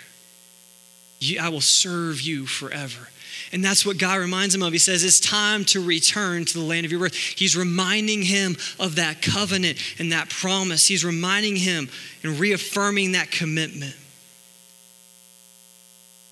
I 1.41 1.51
will 1.51 1.61
serve 1.61 2.21
you 2.21 2.47
forever. 2.47 3.09
And 3.53 3.63
that's 3.63 3.85
what 3.85 3.99
God 3.99 4.19
reminds 4.19 4.55
him 4.55 4.63
of. 4.63 4.73
He 4.73 4.79
says, 4.79 5.05
It's 5.05 5.21
time 5.21 5.67
to 5.67 5.85
return 5.85 6.47
to 6.47 6.55
the 6.55 6.65
land 6.65 6.87
of 6.87 6.91
your 6.91 7.01
birth. 7.01 7.15
He's 7.15 7.55
reminding 7.55 8.23
him 8.23 8.57
of 8.81 8.97
that 8.97 9.21
covenant 9.21 9.79
and 9.99 10.13
that 10.13 10.31
promise. 10.31 10.87
He's 10.87 11.05
reminding 11.05 11.57
him 11.57 11.91
and 12.23 12.39
reaffirming 12.39 13.13
that 13.13 13.31
commitment. 13.31 13.95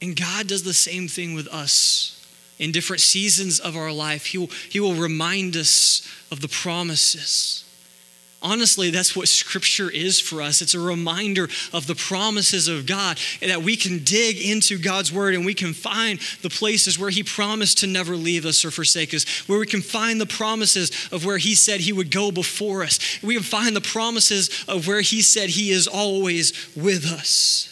And 0.00 0.16
God 0.16 0.46
does 0.46 0.62
the 0.62 0.72
same 0.72 1.08
thing 1.08 1.34
with 1.34 1.46
us 1.48 2.16
in 2.58 2.72
different 2.72 3.02
seasons 3.02 3.60
of 3.60 3.76
our 3.76 3.92
life. 3.92 4.26
He 4.26 4.38
will, 4.38 4.50
he 4.70 4.80
will 4.80 4.94
remind 4.94 5.56
us 5.56 6.08
of 6.30 6.40
the 6.40 6.48
promises. 6.48 7.64
Honestly, 8.42 8.88
that's 8.90 9.14
what 9.14 9.28
Scripture 9.28 9.90
is 9.90 10.18
for 10.18 10.40
us. 10.40 10.62
It's 10.62 10.72
a 10.72 10.80
reminder 10.80 11.48
of 11.74 11.86
the 11.86 11.94
promises 11.94 12.68
of 12.68 12.86
God 12.86 13.18
that 13.40 13.62
we 13.62 13.76
can 13.76 14.02
dig 14.02 14.40
into 14.40 14.78
God's 14.78 15.12
Word 15.12 15.34
and 15.34 15.44
we 15.44 15.52
can 15.52 15.74
find 15.74 16.18
the 16.40 16.48
places 16.48 16.98
where 16.98 17.10
He 17.10 17.22
promised 17.22 17.78
to 17.78 17.86
never 17.86 18.16
leave 18.16 18.46
us 18.46 18.64
or 18.64 18.70
forsake 18.70 19.12
us, 19.12 19.46
where 19.46 19.58
we 19.58 19.66
can 19.66 19.82
find 19.82 20.18
the 20.18 20.26
promises 20.26 20.90
of 21.12 21.26
where 21.26 21.36
He 21.36 21.54
said 21.54 21.80
He 21.80 21.92
would 21.92 22.10
go 22.10 22.30
before 22.30 22.82
us. 22.82 23.22
We 23.22 23.34
can 23.34 23.42
find 23.42 23.76
the 23.76 23.82
promises 23.82 24.64
of 24.66 24.88
where 24.88 25.02
He 25.02 25.20
said 25.20 25.50
He 25.50 25.70
is 25.70 25.86
always 25.86 26.74
with 26.74 27.04
us. 27.04 27.66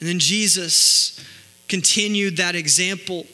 And 0.00 0.08
then 0.08 0.20
Jesus 0.20 1.22
continued 1.68 2.38
that 2.38 2.54
example. 2.54 3.26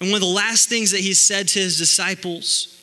And 0.00 0.10
one 0.10 0.14
of 0.14 0.26
the 0.26 0.34
last 0.34 0.68
things 0.70 0.92
that 0.92 1.00
he 1.00 1.12
said 1.12 1.48
to 1.48 1.58
his 1.58 1.76
disciples 1.76 2.79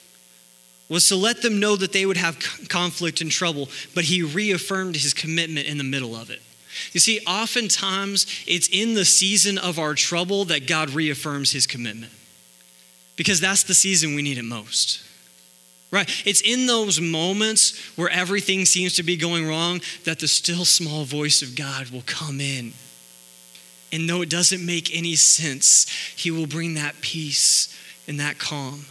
was 0.89 1.08
to 1.10 1.15
let 1.15 1.41
them 1.41 1.60
know 1.60 1.75
that 1.75 1.91
they 1.91 2.06
would 2.06 2.17
have 2.17 2.39
conflict 2.70 3.22
and 3.22 3.29
trouble, 3.29 3.70
but 3.94 4.06
he 4.06 4.24
reaffirmed 4.24 4.96
his 4.96 5.13
commitment 5.13 5.67
in 5.67 5.77
the 5.77 5.84
middle 5.84 6.15
of 6.15 6.29
it. 6.29 6.41
You 6.94 7.00
see, 7.00 7.20
oftentimes 7.27 8.25
it's 8.48 8.70
in 8.72 8.94
the 8.94 9.06
season 9.06 9.58
of 9.58 9.79
our 9.79 9.96
trouble 9.96 10.46
that 10.46 10.67
God 10.67 10.91
reaffirms 10.91 11.51
his 11.51 11.67
commitment 11.67 12.12
because 13.15 13.41
that's 13.41 13.63
the 13.63 13.74
season 13.74 14.15
we 14.15 14.22
need 14.22 14.38
it 14.38 14.46
most. 14.46 15.03
Right? 15.89 16.10
It's 16.25 16.41
in 16.41 16.67
those 16.67 17.00
moments 17.00 17.77
where 17.98 18.10
everything 18.10 18.65
seems 18.65 18.96
to 18.96 19.03
be 19.03 19.15
going 19.15 19.48
wrong 19.48 19.82
that 20.03 20.20
the 20.20 20.27
still 20.27 20.65
small 20.65 21.06
voice 21.06 21.41
of 21.41 21.56
God 21.56 21.89
will 21.89 22.03
come 22.06 22.41
in. 22.41 22.74
And 23.91 24.10
though 24.10 24.22
it 24.22 24.29
doesn't 24.29 24.65
make 24.65 24.96
any 24.96 25.15
sense, 25.15 25.89
He 26.15 26.29
will 26.29 26.46
bring 26.46 26.74
that 26.74 27.00
peace 27.00 27.74
and 28.06 28.20
that 28.20 28.38
calm. 28.38 28.86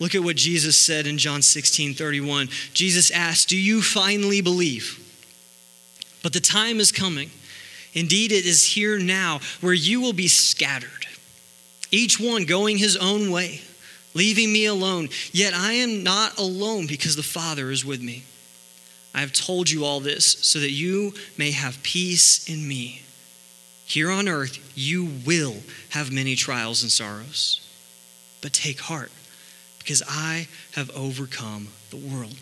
Look 0.00 0.14
at 0.14 0.24
what 0.24 0.36
Jesus 0.36 0.80
said 0.80 1.06
in 1.06 1.18
John 1.18 1.42
16 1.42 1.94
31. 1.94 2.48
Jesus 2.72 3.10
asked, 3.12 3.48
Do 3.48 3.56
you 3.56 3.82
finally 3.82 4.40
believe? 4.40 4.98
But 6.22 6.32
the 6.32 6.40
time 6.40 6.80
is 6.80 6.90
coming. 6.90 7.30
Indeed, 7.92 8.32
it 8.32 8.46
is 8.46 8.64
here 8.64 8.98
now 8.98 9.40
where 9.60 9.74
you 9.74 10.00
will 10.00 10.12
be 10.12 10.28
scattered, 10.28 11.06
each 11.90 12.18
one 12.20 12.44
going 12.44 12.78
his 12.78 12.96
own 12.96 13.30
way 13.30 13.62
leaving 14.14 14.52
me 14.52 14.66
alone. 14.66 15.08
Yet 15.32 15.54
I 15.54 15.72
am 15.72 16.02
not 16.02 16.38
alone 16.38 16.86
because 16.86 17.16
the 17.16 17.22
Father 17.22 17.70
is 17.70 17.84
with 17.84 18.00
me. 18.00 18.24
I 19.14 19.20
have 19.20 19.32
told 19.32 19.70
you 19.70 19.84
all 19.84 20.00
this 20.00 20.24
so 20.24 20.60
that 20.60 20.70
you 20.70 21.14
may 21.36 21.50
have 21.50 21.82
peace 21.82 22.48
in 22.48 22.66
me. 22.66 23.02
Here 23.84 24.10
on 24.10 24.28
earth, 24.28 24.58
you 24.76 25.10
will 25.26 25.56
have 25.90 26.12
many 26.12 26.36
trials 26.36 26.82
and 26.82 26.92
sorrows. 26.92 27.60
But 28.40 28.52
take 28.52 28.80
heart, 28.80 29.10
because 29.80 30.02
I 30.08 30.46
have 30.74 30.90
overcome 30.90 31.68
the 31.90 31.96
world. 31.96 32.36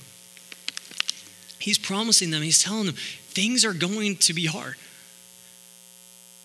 He's 1.58 1.78
promising 1.78 2.30
them, 2.30 2.42
he's 2.42 2.62
telling 2.62 2.86
them, 2.86 2.94
things 2.94 3.64
are 3.64 3.72
going 3.72 4.16
to 4.16 4.34
be 4.34 4.46
hard. 4.46 4.76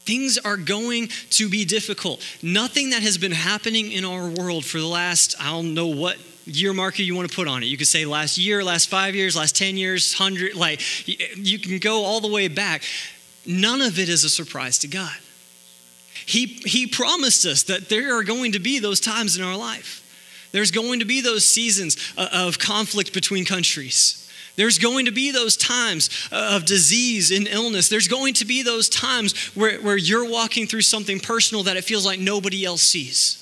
Things 0.05 0.38
are 0.38 0.57
going 0.57 1.09
to 1.31 1.50
be 1.50 1.63
difficult. 1.65 2.21
Nothing 2.41 2.89
that 2.89 3.01
has 3.03 3.17
been 3.17 3.31
happening 3.31 3.91
in 3.91 4.03
our 4.03 4.27
world 4.27 4.65
for 4.65 4.79
the 4.79 4.88
last, 4.88 5.35
I 5.39 5.51
don't 5.51 5.73
know 5.73 5.88
what 5.88 6.17
year 6.45 6.73
marker 6.73 7.01
you 7.01 7.15
want 7.15 7.29
to 7.29 7.35
put 7.35 7.47
on 7.47 7.63
it. 7.63 7.67
You 7.67 7.77
could 7.77 7.88
say 7.88 8.05
last 8.05 8.38
year, 8.38 8.63
last 8.63 8.89
five 8.89 9.15
years, 9.15 9.35
last 9.35 9.55
10 9.55 9.77
years, 9.77 10.13
100, 10.13 10.55
like 10.55 10.81
you 11.38 11.57
can 11.57 11.79
go 11.79 12.03
all 12.03 12.19
the 12.19 12.27
way 12.27 12.50
back. 12.50 12.83
None 13.45 13.81
of 13.81 13.97
it 13.97 14.09
is 14.09 14.23
a 14.23 14.29
surprise 14.29 14.77
to 14.79 14.88
God. 14.88 15.15
He, 16.25 16.45
he 16.45 16.88
promised 16.88 17.45
us 17.45 17.63
that 17.63 17.89
there 17.89 18.17
are 18.17 18.23
going 18.23 18.53
to 18.53 18.59
be 18.59 18.79
those 18.79 19.00
times 19.00 19.38
in 19.38 19.43
our 19.43 19.57
life. 19.57 20.02
There's 20.53 20.72
going 20.72 21.00
to 21.00 21.05
be 21.05 21.19
those 21.19 21.45
seasons 21.45 21.98
uh, 22.15 22.29
of 22.31 22.60
conflict 22.60 23.12
between 23.12 23.43
countries. 23.43 24.19
There's 24.55 24.77
going 24.77 25.07
to 25.07 25.12
be 25.12 25.31
those 25.31 25.57
times 25.57 26.29
uh, 26.31 26.51
of 26.55 26.65
disease 26.65 27.31
and 27.31 27.48
illness. 27.48 27.89
There's 27.89 28.07
going 28.07 28.36
to 28.36 28.45
be 28.45 28.62
those 28.62 28.88
times 28.88 29.36
where, 29.55 29.79
where 29.79 29.98
you're 29.98 30.29
walking 30.29 30.67
through 30.67 30.83
something 30.83 31.19
personal 31.19 31.63
that 31.63 31.75
it 31.75 31.83
feels 31.83 32.05
like 32.05 32.19
nobody 32.19 32.63
else 32.63 32.83
sees. 32.83 33.39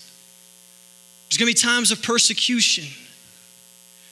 There's 1.30 1.38
going 1.38 1.54
to 1.54 1.56
be 1.56 1.68
times 1.68 1.92
of 1.92 2.02
persecution. 2.02 2.86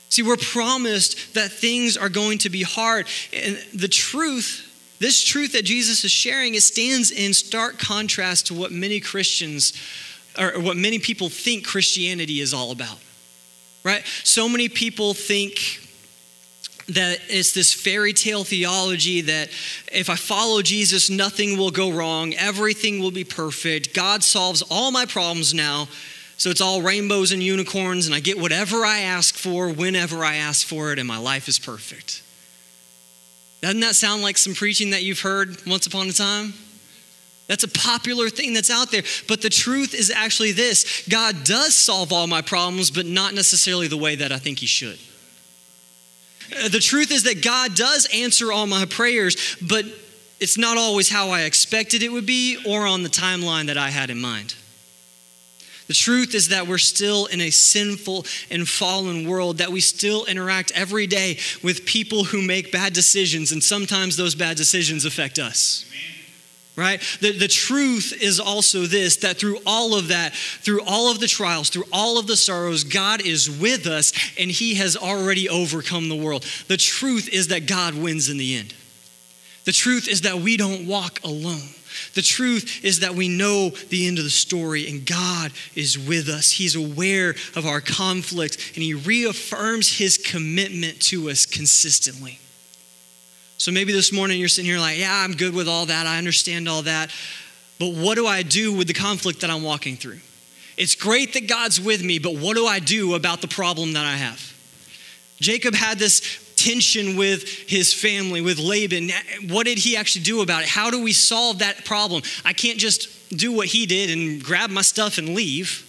See, 0.09 0.21
we're 0.21 0.37
promised 0.37 1.35
that 1.35 1.51
things 1.51 1.95
are 1.95 2.09
going 2.09 2.39
to 2.39 2.49
be 2.49 2.63
hard. 2.63 3.07
And 3.31 3.57
the 3.73 3.87
truth, 3.87 4.65
this 4.99 5.23
truth 5.23 5.53
that 5.53 5.63
Jesus 5.63 6.03
is 6.03 6.11
sharing, 6.11 6.55
it 6.55 6.63
stands 6.63 7.11
in 7.11 7.33
stark 7.33 7.79
contrast 7.79 8.47
to 8.47 8.53
what 8.53 8.73
many 8.73 8.99
Christians 8.99 9.71
or 10.37 10.59
what 10.59 10.77
many 10.77 10.99
people 10.99 11.29
think 11.29 11.65
Christianity 11.65 12.39
is 12.39 12.53
all 12.53 12.71
about. 12.71 12.97
Right? 13.83 14.03
So 14.23 14.49
many 14.49 14.69
people 14.69 15.13
think 15.13 15.79
that 16.89 17.19
it's 17.27 17.53
this 17.53 17.71
fairy 17.71 18.13
tale 18.13 18.43
theology 18.43 19.21
that 19.21 19.49
if 19.91 20.09
I 20.09 20.15
follow 20.15 20.61
Jesus, 20.61 21.09
nothing 21.09 21.57
will 21.57 21.71
go 21.71 21.91
wrong, 21.91 22.33
everything 22.33 22.99
will 22.99 23.11
be 23.11 23.23
perfect. 23.23 23.93
God 23.93 24.23
solves 24.23 24.63
all 24.63 24.91
my 24.91 25.05
problems 25.05 25.53
now. 25.53 25.87
So 26.37 26.49
it's 26.49 26.61
all 26.61 26.81
rainbows 26.81 27.33
and 27.33 27.43
unicorns, 27.43 28.05
and 28.05 28.15
I 28.15 28.21
get 28.21 28.39
whatever 28.39 28.85
I 28.85 28.99
ask 28.99 29.35
for 29.35 29.69
whenever 29.69 30.23
I 30.23 30.37
ask 30.37 30.65
for 30.65 30.93
it, 30.93 30.97
and 30.97 31.05
my 31.05 31.17
life 31.17 31.49
is 31.49 31.59
perfect. 31.59 32.23
Doesn't 33.61 33.81
that 33.81 33.95
sound 33.95 34.21
like 34.21 34.37
some 34.37 34.53
preaching 34.53 34.91
that 34.91 35.03
you've 35.03 35.19
heard 35.19 35.57
once 35.67 35.85
upon 35.85 36.07
a 36.07 36.13
time? 36.13 36.53
That's 37.49 37.63
a 37.63 37.67
popular 37.67 38.29
thing 38.29 38.53
that's 38.53 38.69
out 38.69 38.91
there. 38.91 39.01
But 39.27 39.41
the 39.41 39.49
truth 39.49 39.95
is 39.95 40.11
actually 40.11 40.51
this 40.51 41.03
God 41.09 41.43
does 41.43 41.73
solve 41.75 42.13
all 42.13 42.27
my 42.27 42.43
problems, 42.43 42.91
but 42.91 43.07
not 43.07 43.33
necessarily 43.33 43.87
the 43.87 43.97
way 43.97 44.15
that 44.15 44.31
I 44.31 44.37
think 44.37 44.59
He 44.59 44.67
should. 44.67 44.99
Uh, 46.55 46.69
the 46.69 46.79
truth 46.79 47.11
is 47.11 47.23
that 47.23 47.43
God 47.43 47.75
does 47.75 48.07
answer 48.13 48.51
all 48.51 48.67
my 48.67 48.85
prayers, 48.85 49.57
but 49.67 49.83
it's 50.39 50.59
not 50.59 50.77
always 50.77 51.09
how 51.09 51.31
I 51.31 51.41
expected 51.41 52.03
it 52.03 52.11
would 52.11 52.27
be 52.27 52.63
or 52.67 52.85
on 52.85 53.01
the 53.01 53.09
timeline 53.09 53.65
that 53.65 53.77
I 53.77 53.89
had 53.89 54.11
in 54.11 54.21
mind. 54.21 54.53
The 55.87 55.95
truth 55.95 56.35
is 56.35 56.49
that 56.49 56.67
we're 56.67 56.77
still 56.77 57.25
in 57.25 57.41
a 57.41 57.49
sinful 57.49 58.27
and 58.51 58.69
fallen 58.69 59.27
world, 59.27 59.57
that 59.57 59.71
we 59.71 59.81
still 59.81 60.25
interact 60.25 60.71
every 60.75 61.07
day 61.07 61.39
with 61.63 61.87
people 61.87 62.25
who 62.25 62.43
make 62.43 62.71
bad 62.71 62.93
decisions, 62.93 63.51
and 63.51 63.63
sometimes 63.63 64.17
those 64.17 64.35
bad 64.35 64.55
decisions 64.55 65.03
affect 65.03 65.39
us. 65.39 65.83
Amen 65.91 66.18
right? 66.79 66.99
The, 67.19 67.31
the 67.31 67.47
truth 67.47 68.13
is 68.21 68.39
also 68.39 68.83
this 68.83 69.17
that 69.17 69.37
through 69.37 69.59
all 69.65 69.93
of 69.95 70.07
that, 70.07 70.33
through 70.33 70.81
all 70.87 71.11
of 71.11 71.19
the 71.19 71.27
trials, 71.27 71.69
through 71.69 71.85
all 71.91 72.17
of 72.17 72.27
the 72.27 72.37
sorrows, 72.37 72.83
God 72.83 73.21
is 73.21 73.49
with 73.49 73.85
us 73.85 74.13
and 74.39 74.49
He 74.49 74.75
has 74.75 74.95
already 74.95 75.49
overcome 75.49 76.09
the 76.09 76.15
world. 76.15 76.45
The 76.67 76.77
truth 76.77 77.29
is 77.29 77.49
that 77.49 77.67
God 77.67 77.95
wins 77.95 78.29
in 78.29 78.37
the 78.37 78.57
end. 78.57 78.73
The 79.65 79.71
truth 79.71 80.07
is 80.07 80.21
that 80.21 80.39
we 80.39 80.57
don't 80.57 80.87
walk 80.87 81.19
alone. 81.23 81.69
The 82.15 82.21
truth 82.21 82.83
is 82.83 83.01
that 83.01 83.15
we 83.15 83.27
know 83.27 83.69
the 83.69 84.07
end 84.07 84.17
of 84.17 84.23
the 84.23 84.29
story 84.29 84.87
and 84.87 85.05
God 85.05 85.51
is 85.75 85.97
with 85.97 86.29
us. 86.29 86.51
He's 86.51 86.75
aware 86.75 87.35
of 87.55 87.65
our 87.65 87.81
conflict 87.81 88.71
and 88.75 88.83
He 88.83 88.93
reaffirms 88.93 89.97
His 89.97 90.17
commitment 90.17 91.01
to 91.03 91.29
us 91.29 91.45
consistently. 91.45 92.39
So 93.59 93.73
maybe 93.73 93.91
this 93.91 94.13
morning 94.13 94.39
you're 94.39 94.47
sitting 94.47 94.71
here 94.71 94.79
like, 94.79 94.97
yeah, 94.97 95.13
I'm 95.13 95.33
good 95.33 95.53
with 95.53 95.67
all 95.67 95.85
that. 95.87 96.07
I 96.07 96.17
understand 96.17 96.69
all 96.69 96.83
that. 96.83 97.11
But 97.77 97.93
what 97.93 98.15
do 98.15 98.25
I 98.25 98.41
do 98.41 98.71
with 98.71 98.87
the 98.87 98.93
conflict 98.93 99.41
that 99.41 99.49
I'm 99.49 99.63
walking 99.63 99.97
through? 99.97 100.19
It's 100.77 100.95
great 100.95 101.33
that 101.33 101.49
God's 101.49 101.79
with 101.79 102.01
me, 102.01 102.19
but 102.19 102.37
what 102.37 102.55
do 102.55 102.65
I 102.65 102.79
do 102.79 103.15
about 103.15 103.41
the 103.41 103.49
problem 103.49 103.93
that 103.93 104.05
I 104.05 104.15
have? 104.15 104.41
Jacob 105.41 105.75
had 105.75 105.99
this 105.99 106.53
tension 106.55 107.17
with 107.17 107.43
his 107.69 107.93
family, 107.93 108.39
with 108.39 108.59
Laban. 108.59 109.09
What 109.49 109.65
did 109.65 109.77
he 109.77 109.97
actually 109.97 110.23
do 110.23 110.41
about 110.41 110.63
it? 110.63 110.69
How 110.69 110.89
do 110.89 111.03
we 111.03 111.11
solve 111.11 111.59
that 111.59 111.83
problem? 111.83 112.23
I 112.45 112.53
can't 112.53 112.77
just 112.79 113.09
do 113.37 113.51
what 113.51 113.67
he 113.67 113.85
did 113.85 114.09
and 114.09 114.41
grab 114.41 114.69
my 114.69 114.83
stuff 114.83 115.17
and 115.17 115.35
leave. 115.35 115.85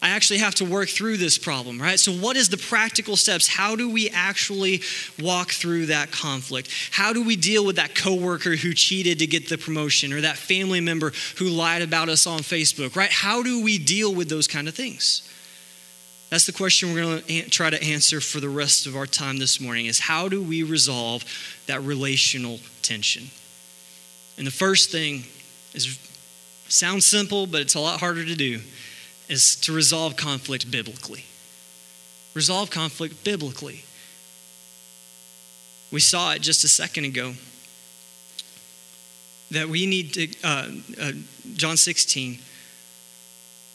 I 0.00 0.10
actually 0.10 0.38
have 0.38 0.54
to 0.56 0.64
work 0.64 0.88
through 0.88 1.16
this 1.16 1.38
problem, 1.38 1.80
right? 1.80 1.98
So, 1.98 2.12
what 2.12 2.36
is 2.36 2.48
the 2.48 2.56
practical 2.56 3.16
steps? 3.16 3.48
How 3.48 3.74
do 3.74 3.90
we 3.90 4.08
actually 4.10 4.82
walk 5.20 5.50
through 5.50 5.86
that 5.86 6.12
conflict? 6.12 6.70
How 6.92 7.12
do 7.12 7.24
we 7.24 7.34
deal 7.34 7.66
with 7.66 7.76
that 7.76 7.96
coworker 7.96 8.54
who 8.54 8.74
cheated 8.74 9.18
to 9.18 9.26
get 9.26 9.48
the 9.48 9.58
promotion 9.58 10.12
or 10.12 10.20
that 10.20 10.36
family 10.36 10.80
member 10.80 11.12
who 11.38 11.48
lied 11.48 11.82
about 11.82 12.08
us 12.08 12.28
on 12.28 12.40
Facebook, 12.40 12.94
right? 12.94 13.10
How 13.10 13.42
do 13.42 13.62
we 13.62 13.76
deal 13.78 14.14
with 14.14 14.28
those 14.28 14.46
kind 14.46 14.68
of 14.68 14.74
things? 14.74 15.28
That's 16.30 16.46
the 16.46 16.52
question 16.52 16.92
we're 16.92 17.02
going 17.02 17.22
to 17.22 17.50
try 17.50 17.70
to 17.70 17.82
answer 17.82 18.20
for 18.20 18.38
the 18.38 18.50
rest 18.50 18.86
of 18.86 18.94
our 18.94 19.06
time 19.06 19.38
this 19.38 19.60
morning 19.60 19.86
is 19.86 19.98
how 19.98 20.28
do 20.28 20.42
we 20.42 20.62
resolve 20.62 21.24
that 21.66 21.82
relational 21.82 22.60
tension? 22.82 23.24
And 24.36 24.46
the 24.46 24.52
first 24.52 24.92
thing 24.92 25.24
is 25.74 25.98
sounds 26.68 27.06
simple, 27.06 27.46
but 27.46 27.62
it's 27.62 27.74
a 27.74 27.80
lot 27.80 27.98
harder 27.98 28.24
to 28.24 28.34
do 28.36 28.60
is 29.28 29.56
to 29.56 29.72
resolve 29.72 30.16
conflict 30.16 30.70
biblically. 30.70 31.24
Resolve 32.34 32.70
conflict 32.70 33.24
biblically. 33.24 33.84
We 35.90 36.00
saw 36.00 36.32
it 36.32 36.42
just 36.42 36.64
a 36.64 36.68
second 36.68 37.04
ago. 37.04 37.34
that 39.50 39.68
we 39.68 39.86
need 39.86 40.12
to, 40.14 40.28
uh, 40.44 40.68
uh, 41.00 41.12
John 41.54 41.76
16, 41.76 42.38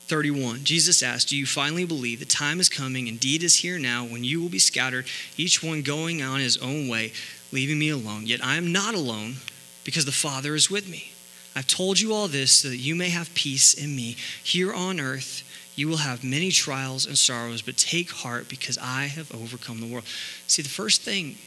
31, 0.07 0.63
Jesus 0.63 1.01
asked, 1.01 1.29
Do 1.29 1.37
you 1.37 1.45
finally 1.45 1.85
believe 1.85 2.19
the 2.19 2.25
time 2.25 2.59
is 2.59 2.69
coming, 2.69 3.07
indeed 3.07 3.43
is 3.43 3.55
here 3.55 3.79
now, 3.79 4.05
when 4.05 4.23
you 4.23 4.41
will 4.41 4.49
be 4.49 4.59
scattered, 4.59 5.07
each 5.37 5.63
one 5.63 5.81
going 5.81 6.21
on 6.21 6.39
his 6.39 6.57
own 6.57 6.87
way, 6.87 7.13
leaving 7.51 7.79
me 7.79 7.89
alone? 7.89 8.27
Yet 8.27 8.43
I 8.43 8.57
am 8.57 8.71
not 8.71 8.93
alone, 8.93 9.37
because 9.83 10.05
the 10.05 10.11
Father 10.11 10.55
is 10.55 10.69
with 10.69 10.87
me. 10.87 11.13
I've 11.55 11.67
told 11.67 11.99
you 11.99 12.13
all 12.13 12.27
this 12.27 12.51
so 12.51 12.69
that 12.69 12.77
you 12.77 12.95
may 12.95 13.09
have 13.09 13.33
peace 13.35 13.73
in 13.73 13.95
me. 13.95 14.15
Here 14.43 14.73
on 14.73 14.99
earth, 14.99 15.42
you 15.75 15.87
will 15.87 15.97
have 15.97 16.23
many 16.23 16.51
trials 16.51 17.05
and 17.05 17.17
sorrows, 17.17 17.61
but 17.61 17.77
take 17.77 18.11
heart 18.11 18.47
because 18.47 18.77
I 18.77 19.05
have 19.05 19.33
overcome 19.33 19.79
the 19.79 19.87
world. 19.87 20.05
See, 20.47 20.61
the 20.61 20.69
first 20.69 21.01
thing 21.01 21.37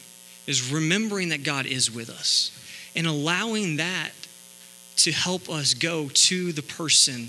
is 0.47 0.73
remembering 0.73 1.29
that 1.31 1.45
God 1.45 1.67
is 1.67 1.91
with 1.91 2.11
us 2.11 2.51
and 2.95 3.07
allowing 3.07 3.77
that 3.77 4.11
to 4.97 5.13
help 5.13 5.49
us 5.49 5.75
go 5.75 6.09
to 6.09 6.53
the 6.53 6.63
person 6.63 7.29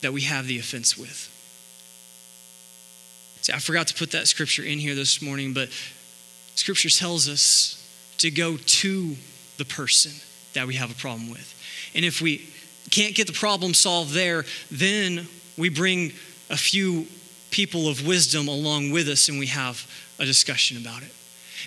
that 0.00 0.12
we 0.12 0.22
have 0.22 0.46
the 0.46 0.58
offense 0.58 0.96
with. 0.96 1.30
See, 3.42 3.52
I 3.52 3.58
forgot 3.58 3.88
to 3.88 3.94
put 3.94 4.12
that 4.12 4.28
scripture 4.28 4.62
in 4.62 4.78
here 4.78 4.94
this 4.94 5.20
morning, 5.20 5.52
but 5.52 5.68
scripture 6.54 6.88
tells 6.88 7.28
us 7.28 7.80
to 8.18 8.30
go 8.30 8.56
to 8.56 9.16
the 9.58 9.64
person 9.64 10.12
that 10.54 10.66
we 10.66 10.74
have 10.74 10.90
a 10.90 10.94
problem 10.94 11.28
with. 11.28 11.50
And 11.94 12.04
if 12.04 12.20
we 12.20 12.48
can't 12.94 13.14
get 13.14 13.26
the 13.26 13.32
problem 13.32 13.74
solved 13.74 14.12
there, 14.12 14.44
then 14.70 15.26
we 15.58 15.68
bring 15.68 16.12
a 16.48 16.56
few 16.56 17.06
people 17.50 17.88
of 17.88 18.06
wisdom 18.06 18.46
along 18.46 18.92
with 18.92 19.08
us 19.08 19.28
and 19.28 19.38
we 19.38 19.46
have 19.46 19.84
a 20.20 20.24
discussion 20.24 20.76
about 20.76 21.02
it. 21.02 21.12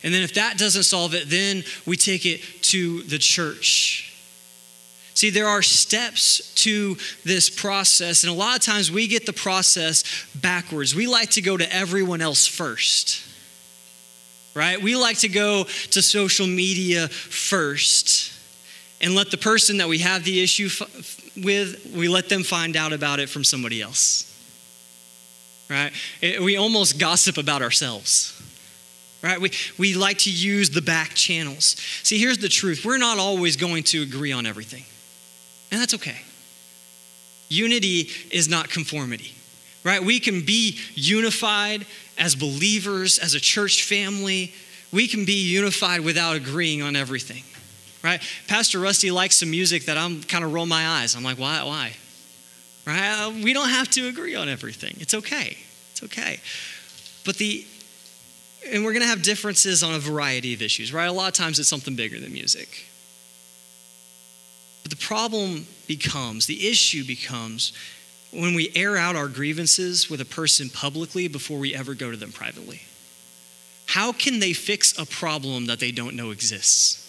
And 0.04 0.14
then 0.14 0.22
if 0.22 0.36
that 0.36 0.58
doesn't 0.58 0.84
solve 0.84 1.14
it, 1.14 1.30
then 1.30 1.64
we 1.86 1.98
take 1.98 2.26
it 2.26 2.42
to 2.64 3.04
the 3.04 3.18
church. 3.18 4.14
See, 5.16 5.32
there 5.32 5.48
are 5.48 5.64
steps 5.64 6.54
to 6.64 6.96
this 7.26 7.50
process, 7.50 8.24
and 8.24 8.32
a 8.32 8.36
lot 8.36 8.56
of 8.56 8.62
times 8.62 8.92
we 8.92 9.08
get 9.08 9.26
the 9.26 9.34
process 9.34 10.04
backwards. 10.36 10.94
We 10.94 11.08
like 11.08 11.32
to 11.32 11.42
go 11.42 11.58
to 11.58 11.76
everyone 11.76 12.22
else 12.22 12.46
first, 12.46 13.26
right? 14.54 14.80
We 14.80 14.96
like 14.96 15.18
to 15.20 15.30
go 15.30 15.64
to 15.64 16.02
social 16.04 16.46
media 16.46 17.08
first 17.08 18.37
and 19.02 19.16
let 19.16 19.32
the 19.32 19.38
person 19.38 19.78
that 19.78 19.88
we 19.88 20.00
have 20.00 20.24
the 20.24 20.42
issue 20.42 20.68
f- 20.68 21.36
with, 21.38 21.94
we 21.96 22.08
let 22.08 22.30
them 22.30 22.44
find 22.44 22.76
out 22.76 22.94
about 22.94 23.20
it 23.20 23.30
from 23.30 23.44
somebody 23.44 23.82
else. 23.82 24.24
Right? 25.70 25.92
It, 26.22 26.42
we 26.42 26.58
almost 26.58 26.98
gossip 26.98 27.38
about 27.38 27.62
ourselves. 27.62 28.34
Right? 29.22 29.40
We, 29.40 29.52
we 29.78 29.94
like 29.94 30.20
to 30.20 30.32
use 30.32 30.70
the 30.70 30.82
back 30.82 31.10
channels. 31.10 31.76
See, 32.04 32.18
here's 32.18 32.38
the 32.38 32.50
truth 32.50 32.86
we're 32.86 32.98
not 32.98 33.18
always 33.18 33.56
going 33.56 33.84
to 33.86 34.02
agree 34.02 34.32
on 34.32 34.46
everything, 34.46 34.86
and 35.72 35.82
that's 35.82 35.94
okay. 35.96 36.22
Unity 37.50 38.10
is 38.32 38.50
not 38.50 38.70
conformity, 38.70 39.34
right? 39.84 40.04
We 40.04 40.20
can 40.20 40.46
be 40.46 40.80
unified 40.94 41.86
as 42.18 42.36
believers, 42.36 43.20
as 43.20 43.36
a 43.36 43.40
church 43.40 43.84
family. 43.84 44.54
We 44.92 45.08
can 45.08 45.26
be 45.26 45.42
unified 45.50 46.02
without 46.02 46.36
agreeing 46.36 46.82
on 46.82 46.96
everything 46.96 47.44
right? 48.08 48.22
Pastor 48.48 48.80
Rusty 48.80 49.12
likes 49.12 49.38
some 49.38 49.52
music 49.52 49.86
that 49.86 49.98
I'm 49.98 50.24
kind 50.24 50.44
of 50.44 50.54
roll 50.54 50.66
my 50.66 50.88
eyes. 50.88 51.16
I'm 51.16 51.24
like, 51.24 51.38
why? 51.38 51.62
Why? 51.64 51.94
Right? 52.86 53.26
Uh, 53.26 53.32
we 53.44 53.54
don't 53.54 53.70
have 53.70 53.90
to 53.92 54.08
agree 54.08 54.36
on 54.36 54.48
everything. 54.48 54.96
It's 55.00 55.14
okay. 55.14 55.58
It's 55.92 56.04
okay. 56.04 56.40
But 57.26 57.36
the, 57.36 57.66
and 58.72 58.86
we're 58.86 58.94
going 58.94 59.02
to 59.02 59.10
have 59.10 59.24
differences 59.24 59.84
on 59.84 59.94
a 59.94 60.00
variety 60.00 60.54
of 60.54 60.62
issues, 60.62 60.94
right? 60.94 61.06
A 61.06 61.12
lot 61.12 61.28
of 61.28 61.34
times 61.34 61.60
it's 61.60 61.68
something 61.68 61.96
bigger 61.96 62.18
than 62.20 62.32
music. 62.32 62.86
But 64.84 64.92
the 64.92 65.06
problem 65.06 65.68
becomes, 65.86 66.46
the 66.46 66.70
issue 66.70 67.06
becomes, 67.06 67.74
when 68.32 68.56
we 68.56 68.72
air 68.74 68.96
out 68.96 69.18
our 69.18 69.28
grievances 69.28 70.10
with 70.10 70.22
a 70.22 70.26
person 70.26 70.70
publicly 70.70 71.28
before 71.28 71.60
we 71.60 71.76
ever 71.76 71.94
go 71.94 72.10
to 72.10 72.18
them 72.18 72.32
privately. 72.32 72.82
How 73.88 74.14
can 74.14 74.40
they 74.40 74.54
fix 74.54 74.98
a 74.98 75.06
problem 75.06 75.66
that 75.66 75.80
they 75.80 75.92
don't 75.92 76.16
know 76.16 76.32
exists? 76.32 77.07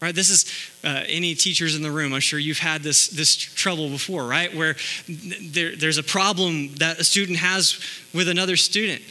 Right? 0.00 0.14
This 0.14 0.30
is 0.30 0.46
uh, 0.82 1.04
any 1.06 1.34
teachers 1.34 1.76
in 1.76 1.82
the 1.82 1.90
room 1.90 2.14
i'm 2.14 2.20
sure 2.20 2.38
you've 2.38 2.58
had 2.58 2.82
this 2.82 3.08
this 3.08 3.36
trouble 3.36 3.88
before 3.88 4.26
right? 4.26 4.54
Where 4.54 4.76
there, 5.08 5.76
there's 5.76 5.98
a 5.98 6.02
problem 6.02 6.74
that 6.76 6.98
a 6.98 7.04
student 7.04 7.38
has 7.38 7.80
with 8.14 8.28
another 8.28 8.56
student 8.56 9.02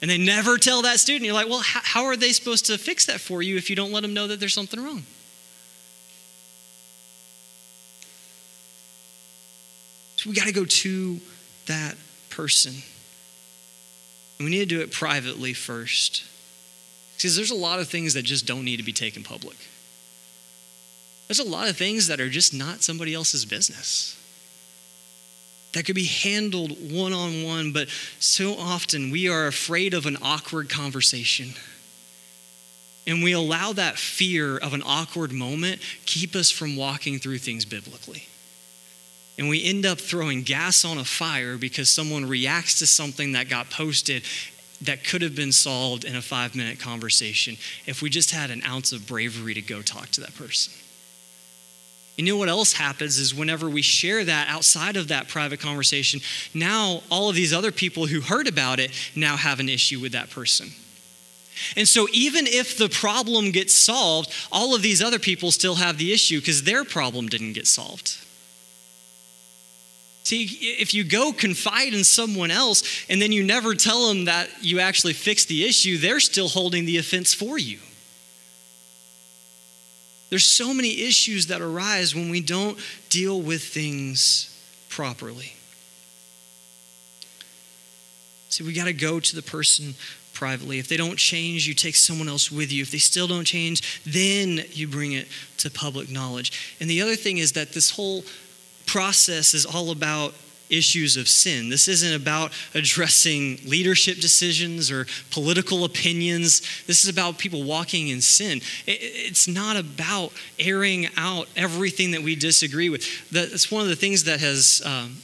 and 0.00 0.10
they 0.10 0.18
never 0.18 0.58
tell 0.58 0.82
that 0.82 1.00
student. 1.00 1.24
You're 1.24 1.34
like 1.34 1.48
well 1.48 1.60
how, 1.60 1.80
how 1.82 2.04
are 2.06 2.16
they 2.16 2.32
supposed 2.32 2.66
to 2.66 2.78
fix 2.78 3.06
that 3.06 3.20
for 3.20 3.42
you 3.42 3.56
if 3.56 3.70
you 3.70 3.76
don't 3.76 3.92
let 3.92 4.02
them 4.02 4.14
know 4.14 4.26
that 4.28 4.40
there's 4.40 4.54
something 4.54 4.82
wrong? 4.82 5.04
So 10.16 10.30
we 10.30 10.36
got 10.36 10.46
to 10.46 10.52
go 10.52 10.64
to 10.64 11.20
that 11.66 11.96
person. 12.30 12.72
And 14.38 14.46
we 14.46 14.50
need 14.50 14.60
to 14.60 14.66
do 14.66 14.80
it 14.80 14.90
privately 14.90 15.52
first. 15.52 16.24
Because 17.16 17.36
there's 17.36 17.50
a 17.50 17.54
lot 17.54 17.78
of 17.78 17.88
things 17.88 18.14
that 18.14 18.22
just 18.22 18.46
don't 18.46 18.64
need 18.64 18.78
to 18.78 18.82
be 18.82 18.92
taken 18.92 19.22
public 19.22 19.56
there's 21.28 21.40
a 21.40 21.44
lot 21.44 21.68
of 21.68 21.76
things 21.76 22.08
that 22.08 22.20
are 22.20 22.28
just 22.28 22.52
not 22.52 22.82
somebody 22.82 23.14
else's 23.14 23.44
business. 23.44 24.20
That 25.72 25.84
could 25.84 25.96
be 25.96 26.06
handled 26.06 26.92
one 26.92 27.12
on 27.12 27.42
one, 27.42 27.72
but 27.72 27.88
so 28.20 28.54
often 28.54 29.10
we 29.10 29.28
are 29.28 29.46
afraid 29.46 29.92
of 29.94 30.06
an 30.06 30.16
awkward 30.22 30.68
conversation. 30.68 31.54
And 33.06 33.22
we 33.22 33.32
allow 33.32 33.72
that 33.72 33.98
fear 33.98 34.56
of 34.56 34.72
an 34.72 34.82
awkward 34.84 35.32
moment 35.32 35.80
keep 36.06 36.34
us 36.34 36.50
from 36.50 36.76
walking 36.76 37.18
through 37.18 37.38
things 37.38 37.64
biblically. 37.64 38.28
And 39.36 39.48
we 39.48 39.64
end 39.64 39.84
up 39.84 39.98
throwing 39.98 40.42
gas 40.42 40.84
on 40.84 40.96
a 40.96 41.04
fire 41.04 41.58
because 41.58 41.88
someone 41.88 42.26
reacts 42.28 42.78
to 42.78 42.86
something 42.86 43.32
that 43.32 43.48
got 43.48 43.68
posted 43.68 44.22
that 44.82 45.02
could 45.02 45.22
have 45.22 45.34
been 45.34 45.52
solved 45.52 46.04
in 46.04 46.14
a 46.14 46.22
five 46.22 46.54
minute 46.54 46.78
conversation 46.78 47.56
if 47.86 48.00
we 48.00 48.10
just 48.10 48.30
had 48.30 48.50
an 48.50 48.62
ounce 48.64 48.92
of 48.92 49.06
bravery 49.06 49.54
to 49.54 49.62
go 49.62 49.82
talk 49.82 50.08
to 50.10 50.20
that 50.20 50.34
person. 50.36 50.72
You 52.16 52.24
know 52.24 52.36
what 52.36 52.48
else 52.48 52.72
happens 52.72 53.18
is 53.18 53.34
whenever 53.34 53.68
we 53.68 53.82
share 53.82 54.24
that 54.24 54.48
outside 54.48 54.96
of 54.96 55.08
that 55.08 55.28
private 55.28 55.58
conversation, 55.58 56.20
now 56.52 57.02
all 57.10 57.28
of 57.28 57.34
these 57.34 57.52
other 57.52 57.72
people 57.72 58.06
who 58.06 58.20
heard 58.20 58.46
about 58.46 58.78
it 58.78 58.92
now 59.16 59.36
have 59.36 59.58
an 59.58 59.68
issue 59.68 59.98
with 59.98 60.12
that 60.12 60.30
person. 60.30 60.68
And 61.76 61.88
so, 61.88 62.08
even 62.12 62.46
if 62.46 62.76
the 62.76 62.88
problem 62.88 63.52
gets 63.52 63.74
solved, 63.74 64.32
all 64.50 64.74
of 64.74 64.82
these 64.82 65.02
other 65.02 65.18
people 65.18 65.50
still 65.50 65.76
have 65.76 65.98
the 65.98 66.12
issue 66.12 66.40
because 66.40 66.64
their 66.64 66.84
problem 66.84 67.28
didn't 67.28 67.52
get 67.52 67.66
solved. 67.66 68.16
See, 70.24 70.44
if 70.44 70.94
you 70.94 71.04
go 71.04 71.32
confide 71.32 71.92
in 71.92 72.02
someone 72.02 72.50
else 72.50 72.82
and 73.08 73.20
then 73.20 73.30
you 73.30 73.44
never 73.44 73.74
tell 73.74 74.08
them 74.08 74.24
that 74.24 74.48
you 74.62 74.80
actually 74.80 75.12
fixed 75.12 75.48
the 75.48 75.64
issue, 75.64 75.98
they're 75.98 76.18
still 76.18 76.48
holding 76.48 76.86
the 76.86 76.96
offense 76.96 77.34
for 77.34 77.58
you. 77.58 77.78
There's 80.34 80.44
so 80.44 80.74
many 80.74 81.02
issues 81.02 81.46
that 81.46 81.60
arise 81.60 82.12
when 82.12 82.28
we 82.28 82.40
don't 82.40 82.76
deal 83.08 83.40
with 83.40 83.62
things 83.62 84.52
properly. 84.88 85.52
See, 88.48 88.64
we 88.64 88.72
got 88.72 88.86
to 88.86 88.92
go 88.92 89.20
to 89.20 89.36
the 89.36 89.42
person 89.42 89.94
privately. 90.32 90.80
If 90.80 90.88
they 90.88 90.96
don't 90.96 91.16
change, 91.16 91.68
you 91.68 91.74
take 91.74 91.94
someone 91.94 92.28
else 92.28 92.50
with 92.50 92.72
you. 92.72 92.82
If 92.82 92.90
they 92.90 92.98
still 92.98 93.28
don't 93.28 93.44
change, 93.44 94.02
then 94.04 94.64
you 94.72 94.88
bring 94.88 95.12
it 95.12 95.28
to 95.58 95.70
public 95.70 96.10
knowledge. 96.10 96.74
And 96.80 96.90
the 96.90 97.00
other 97.00 97.14
thing 97.14 97.38
is 97.38 97.52
that 97.52 97.72
this 97.72 97.90
whole 97.90 98.24
process 98.86 99.54
is 99.54 99.64
all 99.64 99.92
about 99.92 100.34
issues 100.76 101.16
of 101.16 101.28
sin. 101.28 101.68
This 101.68 101.88
isn't 101.88 102.14
about 102.14 102.52
addressing 102.74 103.58
leadership 103.64 104.20
decisions 104.20 104.90
or 104.90 105.06
political 105.30 105.84
opinions. 105.84 106.60
This 106.86 107.04
is 107.04 107.10
about 107.10 107.38
people 107.38 107.62
walking 107.62 108.08
in 108.08 108.20
sin. 108.20 108.60
It's 108.86 109.48
not 109.48 109.76
about 109.76 110.32
airing 110.58 111.08
out 111.16 111.48
everything 111.56 112.10
that 112.12 112.22
we 112.22 112.36
disagree 112.36 112.90
with. 112.90 113.30
That's 113.30 113.70
one 113.70 113.82
of 113.82 113.88
the 113.88 113.96
things 113.96 114.24
that 114.24 114.40
has 114.40 114.82
um, 114.84 115.16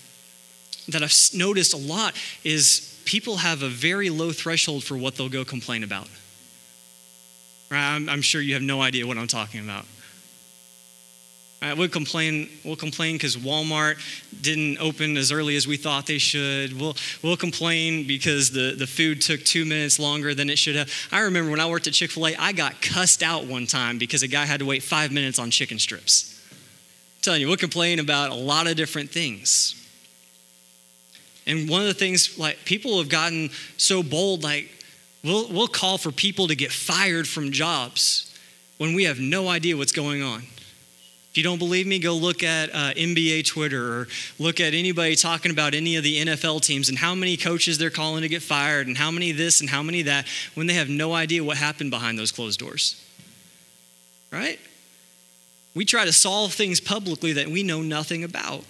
that 0.89 1.03
I've 1.03 1.15
noticed 1.35 1.75
a 1.75 1.77
lot 1.77 2.15
is 2.45 3.01
people 3.05 3.37
have 3.39 3.63
a 3.63 3.69
very 3.69 4.11
low 4.11 4.33
threshold 4.33 4.85
for 4.85 4.97
what 4.97 5.17
they'll 5.17 5.29
go 5.29 5.45
complain 5.45 5.85
about. 5.85 6.09
I'm, 7.71 8.09
I'm 8.09 8.23
sure 8.23 8.41
you 8.41 8.55
have 8.55 8.63
no 8.63 8.83
idea 8.83 9.07
what 9.07 9.17
I'm 9.17 9.29
talking 9.29 9.61
about. 9.61 9.85
Right, 11.63 11.77
we'll 11.77 11.89
complain. 11.89 12.49
We'll 12.65 12.77
complain 12.77 13.17
because 13.17 13.37
Walmart 13.37 13.99
didn't 14.41 14.79
open 14.79 15.19
as 15.19 15.31
early 15.31 15.57
as 15.57 15.67
we 15.67 15.77
thought 15.77 16.07
they 16.07 16.17
should. 16.17 16.81
We'll 16.81 16.97
we'll 17.23 17.37
complain 17.37 18.07
because 18.07 18.51
the, 18.51 18.75
the 18.75 18.87
food 18.87 19.21
took 19.21 19.45
two 19.45 19.67
minutes 19.67 19.99
longer 19.99 20.35
than 20.35 20.49
it 20.49 20.59
should 20.59 20.75
have. 20.75 20.91
I 21.13 21.21
remember 21.21 21.51
when 21.51 21.61
I 21.61 21.69
worked 21.69 21.87
at 21.87 21.93
Chick 21.93 22.13
Fil 22.13 22.29
A, 22.29 22.37
I 22.37 22.53
got 22.53 22.81
cussed 22.81 23.23
out 23.23 23.45
one 23.45 23.67
time 23.67 23.99
because 23.99 24.23
a 24.23 24.29
guy 24.29 24.47
had 24.47 24.61
to 24.61 24.67
wait 24.67 24.83
five 24.83 25.13
minutes 25.13 25.39
on 25.39 25.51
chicken 25.51 25.79
strips. 25.79 26.41
I'm 26.51 26.57
telling 27.21 27.41
you, 27.43 27.49
we'll 27.49 27.59
complain 27.59 27.99
about 27.99 28.31
a 28.31 28.35
lot 28.35 28.67
of 28.67 28.77
different 28.77 29.11
things. 29.11 29.75
And 31.47 31.69
one 31.69 31.83
of 31.83 31.89
the 31.89 31.95
things, 31.95 32.39
like 32.39 32.65
people 32.65 32.97
have 32.99 33.11
gotten 33.11 33.51
so 33.77 34.03
bold, 34.03 34.43
like 34.43 34.71
we'll 35.23 35.47
we'll 35.49 35.69
call 35.69 35.99
for 35.99 36.11
people 36.11 36.49
to 36.49 36.55
get 36.55 36.73
fired 36.73 37.29
from 37.29 37.53
jobs 37.53 38.35
when 38.79 38.95
we 38.95 39.05
have 39.05 39.21
no 39.21 39.49
idea 39.49 39.77
what's 39.77 39.93
going 39.93 40.23
on. 40.23 40.45
If 41.31 41.39
you 41.39 41.45
don't 41.45 41.59
believe 41.59 41.87
me, 41.87 42.01
go 42.01 42.17
look 42.17 42.43
at 42.43 42.71
uh, 42.71 42.93
NBA 42.95 43.47
Twitter 43.47 44.01
or 44.01 44.09
look 44.41 44.59
at 44.59 44.75
anybody 44.75 45.15
talking 45.15 45.53
about 45.53 45.75
any 45.75 45.95
of 45.95 46.03
the 46.03 46.25
NFL 46.25 46.61
teams 46.61 46.89
and 46.89 46.99
how 46.99 47.15
many 47.15 47.37
coaches 47.37 47.79
they're 47.79 47.89
calling 47.89 48.23
to 48.23 48.29
get 48.29 48.43
fired 48.43 48.89
and 48.89 48.99
how 48.99 49.13
many 49.13 49.31
this 49.31 49.61
and 49.61 49.71
how 49.71 49.81
many 49.81 50.03
that 50.03 50.27
when 50.55 50.67
they 50.67 50.75
have 50.75 50.89
no 50.89 51.13
idea 51.13 51.45
what 51.45 51.57
happened 51.57 51.93
behind 51.93 52.19
those 52.19 52.33
closed 52.33 52.59
doors. 52.59 53.01
Right? 54.33 54.59
We 55.73 55.85
try 55.85 56.05
to 56.05 56.13
solve 56.13 56.53
things 56.53 56.81
publicly 56.81 57.35
that 57.35 57.47
we 57.47 57.63
know 57.63 57.81
nothing 57.81 58.25
about. 58.25 58.65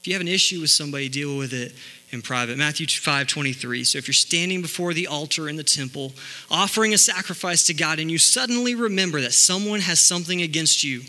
If 0.00 0.06
you 0.08 0.14
have 0.14 0.22
an 0.22 0.28
issue 0.28 0.62
with 0.62 0.70
somebody, 0.70 1.10
deal 1.10 1.36
with 1.36 1.52
it 1.52 1.74
in 2.12 2.22
private. 2.22 2.58
Matthew 2.58 2.86
5 2.86 3.26
23. 3.26 3.84
So 3.84 3.98
if 3.98 4.08
you're 4.08 4.12
standing 4.14 4.62
before 4.62 4.92
the 4.94 5.06
altar 5.06 5.48
in 5.48 5.56
the 5.56 5.64
temple, 5.64 6.12
offering 6.50 6.92
a 6.94 6.98
sacrifice 6.98 7.64
to 7.64 7.74
God, 7.74 7.98
and 7.98 8.10
you 8.10 8.18
suddenly 8.18 8.74
remember 8.74 9.20
that 9.20 9.32
someone 9.32 9.80
has 9.80 10.00
something 10.00 10.42
against 10.42 10.82
you, 10.84 11.02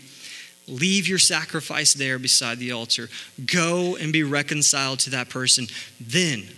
leave 0.66 1.08
your 1.08 1.18
sacrifice 1.18 1.94
there 1.94 2.18
beside 2.18 2.58
the 2.58 2.72
altar. 2.72 3.08
Go 3.44 3.96
and 3.96 4.12
be 4.12 4.22
reconciled 4.22 5.00
to 5.00 5.10
that 5.10 5.28
person. 5.28 5.66
Then 6.00 6.48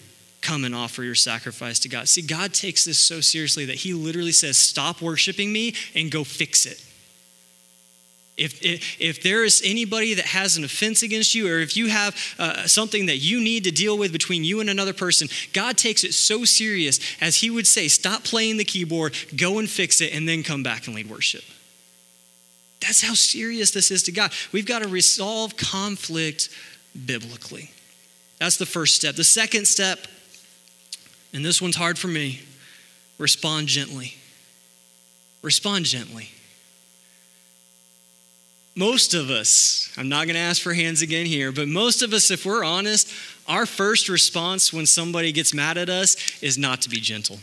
come 0.42 0.64
and 0.64 0.74
offer 0.74 1.02
your 1.02 1.14
sacrifice 1.14 1.78
to 1.80 1.88
God. 1.88 2.06
See, 2.06 2.22
God 2.22 2.52
takes 2.52 2.84
this 2.84 2.98
so 2.98 3.20
seriously 3.20 3.64
that 3.64 3.76
He 3.76 3.94
literally 3.94 4.32
says, 4.32 4.58
Stop 4.58 5.00
worshiping 5.00 5.52
me 5.52 5.74
and 5.94 6.10
go 6.10 6.22
fix 6.22 6.66
it. 6.66 6.84
If, 8.36 8.64
if, 8.64 9.00
if, 9.00 9.22
there 9.22 9.44
is 9.44 9.62
anybody 9.64 10.14
that 10.14 10.24
has 10.24 10.56
an 10.56 10.64
offense 10.64 11.02
against 11.02 11.36
you, 11.36 11.48
or 11.48 11.60
if 11.60 11.76
you 11.76 11.88
have 11.88 12.16
uh, 12.36 12.66
something 12.66 13.06
that 13.06 13.18
you 13.18 13.40
need 13.40 13.62
to 13.64 13.70
deal 13.70 13.96
with 13.96 14.12
between 14.12 14.42
you 14.42 14.60
and 14.60 14.68
another 14.68 14.92
person, 14.92 15.28
God 15.52 15.76
takes 15.76 16.02
it 16.02 16.14
so 16.14 16.44
serious 16.44 16.98
as 17.20 17.36
He 17.36 17.48
would 17.48 17.66
say, 17.66 17.86
Stop 17.86 18.24
playing 18.24 18.56
the 18.56 18.64
keyboard, 18.64 19.14
go 19.36 19.60
and 19.60 19.70
fix 19.70 20.00
it, 20.00 20.12
and 20.12 20.28
then 20.28 20.42
come 20.42 20.64
back 20.64 20.88
and 20.88 20.96
lead 20.96 21.08
worship. 21.08 21.44
That's 22.80 23.02
how 23.02 23.14
serious 23.14 23.70
this 23.70 23.92
is 23.92 24.02
to 24.04 24.12
God. 24.12 24.32
We've 24.50 24.66
got 24.66 24.82
to 24.82 24.88
resolve 24.88 25.56
conflict 25.56 26.50
biblically. 27.06 27.70
That's 28.38 28.56
the 28.56 28.66
first 28.66 28.96
step. 28.96 29.14
The 29.14 29.24
second 29.24 29.66
step, 29.66 30.00
and 31.32 31.44
this 31.44 31.62
one's 31.62 31.76
hard 31.76 31.98
for 31.98 32.08
me 32.08 32.40
respond 33.18 33.68
gently. 33.68 34.16
Respond 35.40 35.84
gently. 35.84 36.30
Most 38.76 39.14
of 39.14 39.30
us, 39.30 39.92
I'm 39.96 40.08
not 40.08 40.26
going 40.26 40.34
to 40.34 40.40
ask 40.40 40.60
for 40.60 40.74
hands 40.74 41.00
again 41.00 41.26
here, 41.26 41.52
but 41.52 41.68
most 41.68 42.02
of 42.02 42.12
us, 42.12 42.30
if 42.30 42.44
we're 42.44 42.64
honest, 42.64 43.08
our 43.46 43.66
first 43.66 44.08
response 44.08 44.72
when 44.72 44.86
somebody 44.86 45.30
gets 45.30 45.54
mad 45.54 45.78
at 45.78 45.88
us 45.88 46.16
is 46.42 46.58
not 46.58 46.82
to 46.82 46.90
be 46.90 46.98
gentle. 46.98 47.38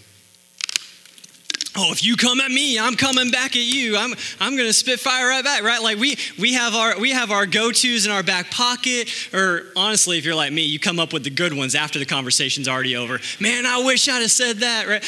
Oh, 1.73 1.93
if 1.93 2.03
you 2.03 2.17
come 2.17 2.41
at 2.41 2.51
me, 2.51 2.77
I'm 2.77 2.95
coming 2.95 3.31
back 3.31 3.55
at 3.55 3.61
you. 3.61 3.95
I'm, 3.95 4.13
I'm 4.41 4.57
gonna 4.57 4.73
spit 4.73 4.99
fire 4.99 5.29
right 5.29 5.43
back, 5.43 5.63
right? 5.63 5.81
Like 5.81 5.99
we 5.99 6.17
we 6.37 6.53
have 6.53 6.75
our 6.75 6.99
we 6.99 7.11
have 7.11 7.31
our 7.31 7.45
go-tos 7.45 8.05
in 8.05 8.11
our 8.11 8.23
back 8.23 8.51
pocket. 8.51 9.09
Or 9.33 9.63
honestly, 9.77 10.17
if 10.17 10.25
you're 10.25 10.35
like 10.35 10.51
me, 10.51 10.63
you 10.63 10.79
come 10.79 10.99
up 10.99 11.13
with 11.13 11.23
the 11.23 11.29
good 11.29 11.53
ones 11.53 11.73
after 11.73 11.97
the 11.97 12.05
conversation's 12.05 12.67
already 12.67 12.97
over. 12.97 13.19
Man, 13.39 13.65
I 13.65 13.85
wish 13.85 14.09
I'd 14.09 14.21
have 14.21 14.31
said 14.31 14.57
that, 14.57 14.87
right? 14.87 15.03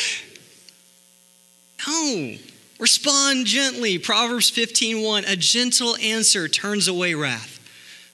No, 1.86 2.38
Respond 2.84 3.46
gently. 3.46 3.98
Proverbs 3.98 4.52
15:1 4.52 5.24
A 5.26 5.38
gentle 5.38 5.96
answer 5.96 6.50
turns 6.50 6.89
away 6.89 7.13
wrath, 7.13 7.62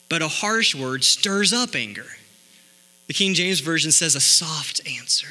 but 0.08 0.22
a 0.22 0.28
harsh 0.28 0.76
word 0.76 1.02
stirs 1.02 1.52
up 1.52 1.74
anger. 1.74 2.06
The 3.08 3.12
King 3.12 3.34
James 3.34 3.58
version 3.58 3.90
says 3.90 4.14
a 4.14 4.20
soft 4.20 4.80
answer. 4.86 5.26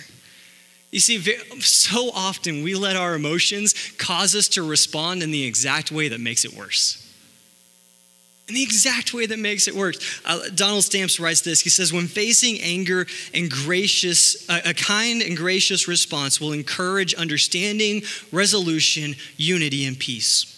You 0.91 0.99
see, 0.99 1.21
so 1.61 2.11
often 2.13 2.63
we 2.63 2.75
let 2.75 2.97
our 2.97 3.15
emotions 3.15 3.73
cause 3.97 4.35
us 4.35 4.49
to 4.49 4.61
respond 4.61 5.23
in 5.23 5.31
the 5.31 5.45
exact 5.45 5.89
way 5.89 6.09
that 6.09 6.19
makes 6.19 6.43
it 6.43 6.53
worse 6.53 7.08
in 8.49 8.55
the 8.55 8.63
exact 8.63 9.13
way 9.13 9.25
that 9.25 9.39
makes 9.39 9.67
it 9.67 9.75
work. 9.75 9.95
Uh, 10.25 10.41
Donald 10.53 10.83
Stamps 10.83 11.19
writes 11.19 11.41
this. 11.41 11.61
He 11.61 11.69
says, 11.69 11.93
When 11.93 12.07
facing 12.07 12.59
anger 12.59 13.05
and 13.33 13.49
gracious, 13.49 14.49
uh, 14.49 14.59
a 14.65 14.73
kind 14.73 15.21
and 15.21 15.37
gracious 15.37 15.87
response 15.87 16.41
will 16.41 16.51
encourage 16.51 17.13
understanding, 17.13 18.01
resolution, 18.31 19.15
unity, 19.37 19.85
and 19.85 19.97
peace. 19.97 20.55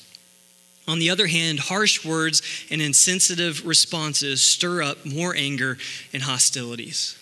On 0.87 0.99
the 0.99 1.09
other 1.09 1.27
hand, 1.27 1.59
harsh 1.59 2.03
words 2.03 2.41
and 2.71 2.81
insensitive 2.81 3.65
responses 3.65 4.41
stir 4.41 4.81
up 4.81 5.05
more 5.05 5.35
anger 5.35 5.77
and 6.11 6.23
hostilities. 6.23 7.17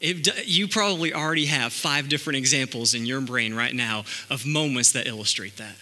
It, 0.00 0.48
you 0.48 0.66
probably 0.66 1.14
already 1.14 1.46
have 1.46 1.72
five 1.72 2.08
different 2.08 2.38
examples 2.38 2.94
in 2.94 3.06
your 3.06 3.20
brain 3.20 3.54
right 3.54 3.72
now 3.72 4.04
of 4.28 4.44
moments 4.44 4.92
that 4.92 5.06
illustrate 5.06 5.58
that 5.58 5.76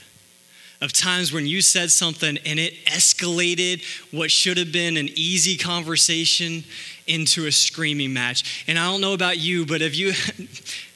of 0.81 0.93
times 0.93 1.33
when 1.33 1.47
you 1.47 1.61
said 1.61 1.90
something 1.90 2.38
and 2.45 2.59
it 2.59 2.75
escalated 2.87 3.83
what 4.12 4.31
should 4.31 4.57
have 4.57 4.73
been 4.73 4.97
an 4.97 5.09
easy 5.14 5.57
conversation 5.57 6.64
into 7.07 7.47
a 7.47 7.53
screaming 7.53 8.12
match. 8.12 8.64
And 8.66 8.79
I 8.79 8.90
don't 8.90 9.01
know 9.01 9.12
about 9.12 9.38
you, 9.38 9.66
but 9.66 9.83
if 9.83 9.97
you 9.97 10.12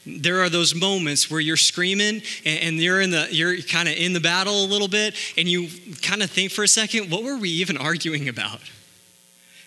there 0.21 0.41
are 0.41 0.49
those 0.49 0.75
moments 0.75 1.29
where 1.29 1.39
you're 1.39 1.57
screaming 1.57 2.21
and, 2.45 2.77
you're 2.77 3.01
in 3.01 3.11
the 3.11 3.27
you're 3.31 3.57
kind 3.61 3.87
of 3.87 3.95
in 3.95 4.13
the 4.13 4.19
battle 4.19 4.65
a 4.65 4.67
little 4.67 4.87
bit 4.87 5.15
and 5.37 5.47
you 5.47 5.67
kind 6.01 6.23
of 6.23 6.29
think 6.29 6.51
for 6.51 6.63
a 6.63 6.67
second, 6.67 7.11
what 7.11 7.23
were 7.23 7.37
we 7.37 7.49
even 7.49 7.77
arguing 7.77 8.29
about? 8.29 8.61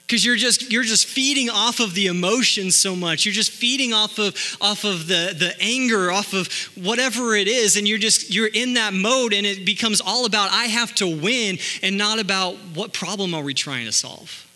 Because 0.09 0.25
you're 0.25 0.37
just 0.37 0.73
you're 0.73 0.85
just 0.85 1.07
feeding 1.07 1.51
off 1.51 1.81
of 1.81 1.94
the 1.94 2.07
emotions 2.07 2.75
so 2.75 2.97
much 2.97 3.27
you're 3.27 3.35
just 3.35 3.51
feeding 3.51 3.92
off 3.92 4.18
of 4.18 4.35
off 4.61 4.85
of 4.85 5.07
the 5.07 5.35
the 5.38 5.55
anger 5.61 6.11
off 6.11 6.33
of 6.33 6.49
whatever 6.83 7.35
it 7.35 7.47
is 7.47 7.77
and 7.77 7.87
you're 7.87 7.99
just 7.99 8.35
you're 8.35 8.49
in 8.49 8.75
that 8.75 8.94
mode 8.94 9.35
and 9.35 9.47
it 9.47 9.66
becomes 9.66 10.01
all 10.01 10.25
about 10.25 10.51
i 10.51 10.64
have 10.64 10.94
to 10.94 11.07
win 11.07 11.59
and 11.83 11.99
not 11.99 12.18
about 12.18 12.55
what 12.75 12.92
problem 12.92 13.35
are 13.35 13.42
we 13.42 13.53
trying 13.53 13.85
to 13.85 13.92
solve 13.92 14.47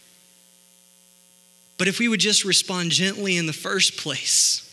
but 1.77 1.87
if 1.87 1.99
we 1.99 2.09
would 2.09 2.21
just 2.21 2.45
respond 2.45 2.91
gently 2.91 3.37
in 3.37 3.47
the 3.47 3.53
first 3.53 3.99
place 3.99 4.69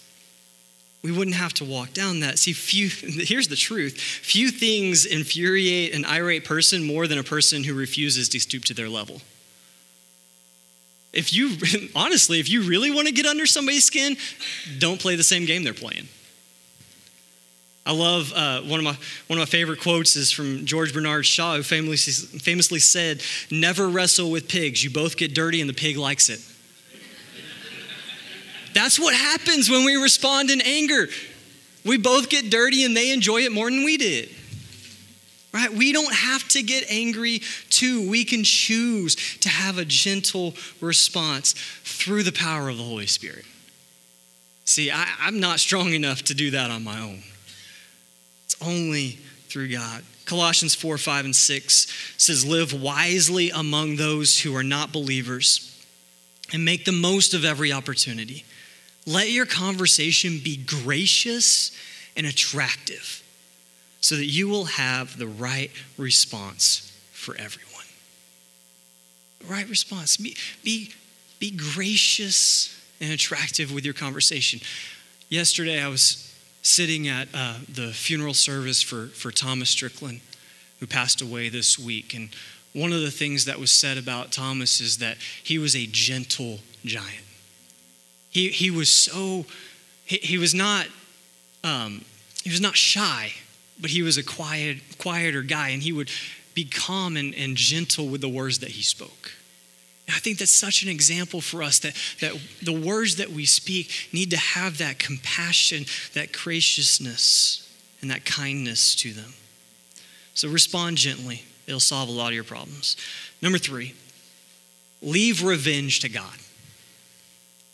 we 1.01 1.13
wouldn't 1.13 1.37
have 1.37 1.53
to 1.53 1.63
walk 1.63 1.93
down 1.93 2.19
that. 2.19 2.39
See, 2.39 2.51
few, 2.51 2.89
here's 3.23 3.47
the 3.47 3.55
truth 3.55 3.97
few 3.97 4.51
things 4.51 5.05
infuriate 5.05 5.95
an 5.95 6.03
irate 6.03 6.43
person 6.43 6.83
more 6.83 7.07
than 7.07 7.17
a 7.17 7.23
person 7.23 7.63
who 7.63 7.73
refuses 7.73 8.27
to 8.27 8.39
stoop 8.41 8.65
to 8.65 8.73
their 8.73 8.89
level. 8.89 9.21
If 11.11 11.33
you, 11.33 11.57
honestly, 11.95 12.39
if 12.39 12.49
you 12.49 12.63
really 12.63 12.91
want 12.91 13.07
to 13.07 13.13
get 13.13 13.25
under 13.25 13.45
somebody's 13.45 13.85
skin, 13.85 14.17
don't 14.77 14.99
play 14.99 15.15
the 15.15 15.23
same 15.23 15.45
game 15.45 15.63
they're 15.63 15.73
playing. 15.73 16.07
I 17.85 17.91
love 17.91 18.31
uh, 18.33 18.61
one, 18.61 18.79
of 18.79 18.83
my, 18.83 18.95
one 19.27 19.39
of 19.39 19.41
my 19.41 19.45
favorite 19.45 19.81
quotes 19.81 20.15
is 20.15 20.31
from 20.31 20.65
George 20.65 20.93
Bernard 20.93 21.25
Shaw, 21.25 21.55
who 21.55 21.63
famously, 21.63 22.39
famously 22.39 22.77
said, 22.77 23.23
Never 23.49 23.89
wrestle 23.89 24.29
with 24.29 24.47
pigs. 24.47 24.83
You 24.83 24.91
both 24.91 25.17
get 25.17 25.33
dirty 25.33 25.59
and 25.59 25.67
the 25.67 25.73
pig 25.73 25.97
likes 25.97 26.29
it. 26.29 26.39
That's 28.75 28.99
what 28.99 29.15
happens 29.15 29.69
when 29.69 29.85
we 29.85 29.95
respond 29.95 30.51
in 30.51 30.61
anger. 30.61 31.07
We 31.83 31.97
both 31.97 32.29
get 32.29 32.51
dirty 32.51 32.83
and 32.85 32.95
they 32.95 33.11
enjoy 33.11 33.41
it 33.41 33.51
more 33.51 33.71
than 33.71 33.83
we 33.83 33.97
did. 33.97 34.29
Right? 35.51 35.73
We 35.73 35.91
don't 35.91 36.13
have 36.13 36.47
to 36.49 36.61
get 36.61 36.83
angry 36.89 37.41
too. 37.69 38.07
We 38.07 38.23
can 38.23 38.43
choose 38.43 39.15
to 39.39 39.49
have 39.49 39.77
a 39.79 39.85
gentle 39.85 40.53
response 40.79 41.53
through 41.83 42.23
the 42.23 42.31
power 42.31 42.69
of 42.69 42.77
the 42.77 42.83
Holy 42.83 43.07
Spirit. 43.07 43.45
See, 44.65 44.91
I, 44.91 45.07
am 45.21 45.39
not 45.39 45.59
strong 45.59 45.93
enough 45.93 46.21
to 46.23 46.35
do 46.35 46.51
that 46.51 46.69
on 46.69 46.83
my 46.83 46.99
own. 46.99 47.23
It's 48.45 48.55
only 48.61 49.17
through 49.47 49.71
God. 49.71 50.03
Colossians 50.25 50.75
4, 50.75 50.99
5, 50.99 51.25
and 51.25 51.35
6 51.35 52.13
says, 52.17 52.45
Live 52.45 52.79
wisely 52.79 53.49
among 53.49 53.95
those 53.95 54.41
who 54.41 54.55
are 54.55 54.63
not 54.63 54.93
believers 54.93 55.65
and 56.53 56.63
make 56.63 56.85
the 56.85 56.91
most 56.91 57.33
of 57.33 57.43
every 57.43 57.71
opportunity. 57.71 58.45
Let 59.07 59.31
your 59.31 59.47
conversation 59.47 60.39
be 60.43 60.55
gracious 60.55 61.71
and 62.15 62.27
attractive 62.27 63.23
so 64.01 64.15
that 64.15 64.25
you 64.25 64.47
will 64.47 64.65
have 64.65 65.17
the 65.17 65.27
right 65.27 65.71
response 65.97 66.95
for 67.11 67.35
everyone. 67.35 67.85
The 69.39 69.47
right 69.47 69.67
response. 69.67 70.17
Be, 70.17 70.35
be, 70.63 70.91
be 71.39 71.51
gracious 71.51 72.75
and 73.01 73.11
attractive 73.11 73.73
with 73.73 73.85
your 73.85 73.93
conversation. 73.93 74.59
Yesterday, 75.29 75.81
I 75.81 75.87
was 75.87 76.33
sitting 76.61 77.07
at 77.07 77.27
uh, 77.33 77.55
the 77.73 77.91
funeral 77.91 78.33
service 78.33 78.81
for, 78.81 79.07
for 79.07 79.31
Thomas 79.31 79.69
Strickland, 79.69 80.21
who 80.79 80.87
passed 80.87 81.21
away 81.21 81.49
this 81.49 81.77
week. 81.77 82.13
And 82.13 82.29
one 82.73 82.93
of 82.93 83.01
the 83.01 83.11
things 83.11 83.45
that 83.45 83.59
was 83.59 83.71
said 83.71 83.97
about 83.97 84.31
Thomas 84.31 84.79
is 84.79 84.97
that 84.97 85.17
he 85.43 85.57
was 85.57 85.75
a 85.75 85.85
gentle 85.85 86.59
giant. 86.85 87.25
He, 88.29 88.49
he 88.49 88.71
was 88.71 88.89
so, 88.89 89.45
he, 90.05 90.17
he 90.17 90.37
was 90.37 90.53
not, 90.53 90.87
um, 91.63 92.05
he 92.43 92.49
was 92.49 92.61
not 92.61 92.75
shy 92.75 93.33
but 93.79 93.89
he 93.89 94.01
was 94.01 94.17
a 94.17 94.23
quiet, 94.23 94.77
quieter 94.97 95.41
guy, 95.41 95.69
and 95.69 95.81
he 95.81 95.91
would 95.91 96.09
be 96.53 96.65
calm 96.65 97.15
and, 97.15 97.33
and 97.35 97.55
gentle 97.55 98.07
with 98.07 98.21
the 98.21 98.29
words 98.29 98.59
that 98.59 98.71
he 98.71 98.83
spoke. 98.83 99.31
And 100.07 100.15
I 100.15 100.19
think 100.19 100.39
that's 100.39 100.51
such 100.51 100.81
an 100.81 100.89
example 100.89 101.39
for 101.39 101.61
us 101.61 101.79
that, 101.79 101.95
that 102.19 102.33
the 102.63 102.73
words 102.73 103.17
that 103.17 103.29
we 103.29 103.45
speak 103.45 104.09
need 104.11 104.31
to 104.31 104.37
have 104.37 104.79
that 104.79 104.97
compassion, 104.97 105.85
that 106.13 106.31
graciousness, 106.31 107.65
and 108.01 108.09
that 108.09 108.25
kindness 108.25 108.95
to 108.95 109.13
them. 109.13 109.33
So 110.33 110.49
respond 110.49 110.97
gently, 110.97 111.43
it'll 111.67 111.79
solve 111.79 112.09
a 112.09 112.11
lot 112.11 112.29
of 112.29 112.33
your 112.33 112.43
problems. 112.43 112.97
Number 113.41 113.57
three, 113.57 113.93
leave 115.01 115.43
revenge 115.43 115.99
to 115.99 116.09
God. 116.09 116.37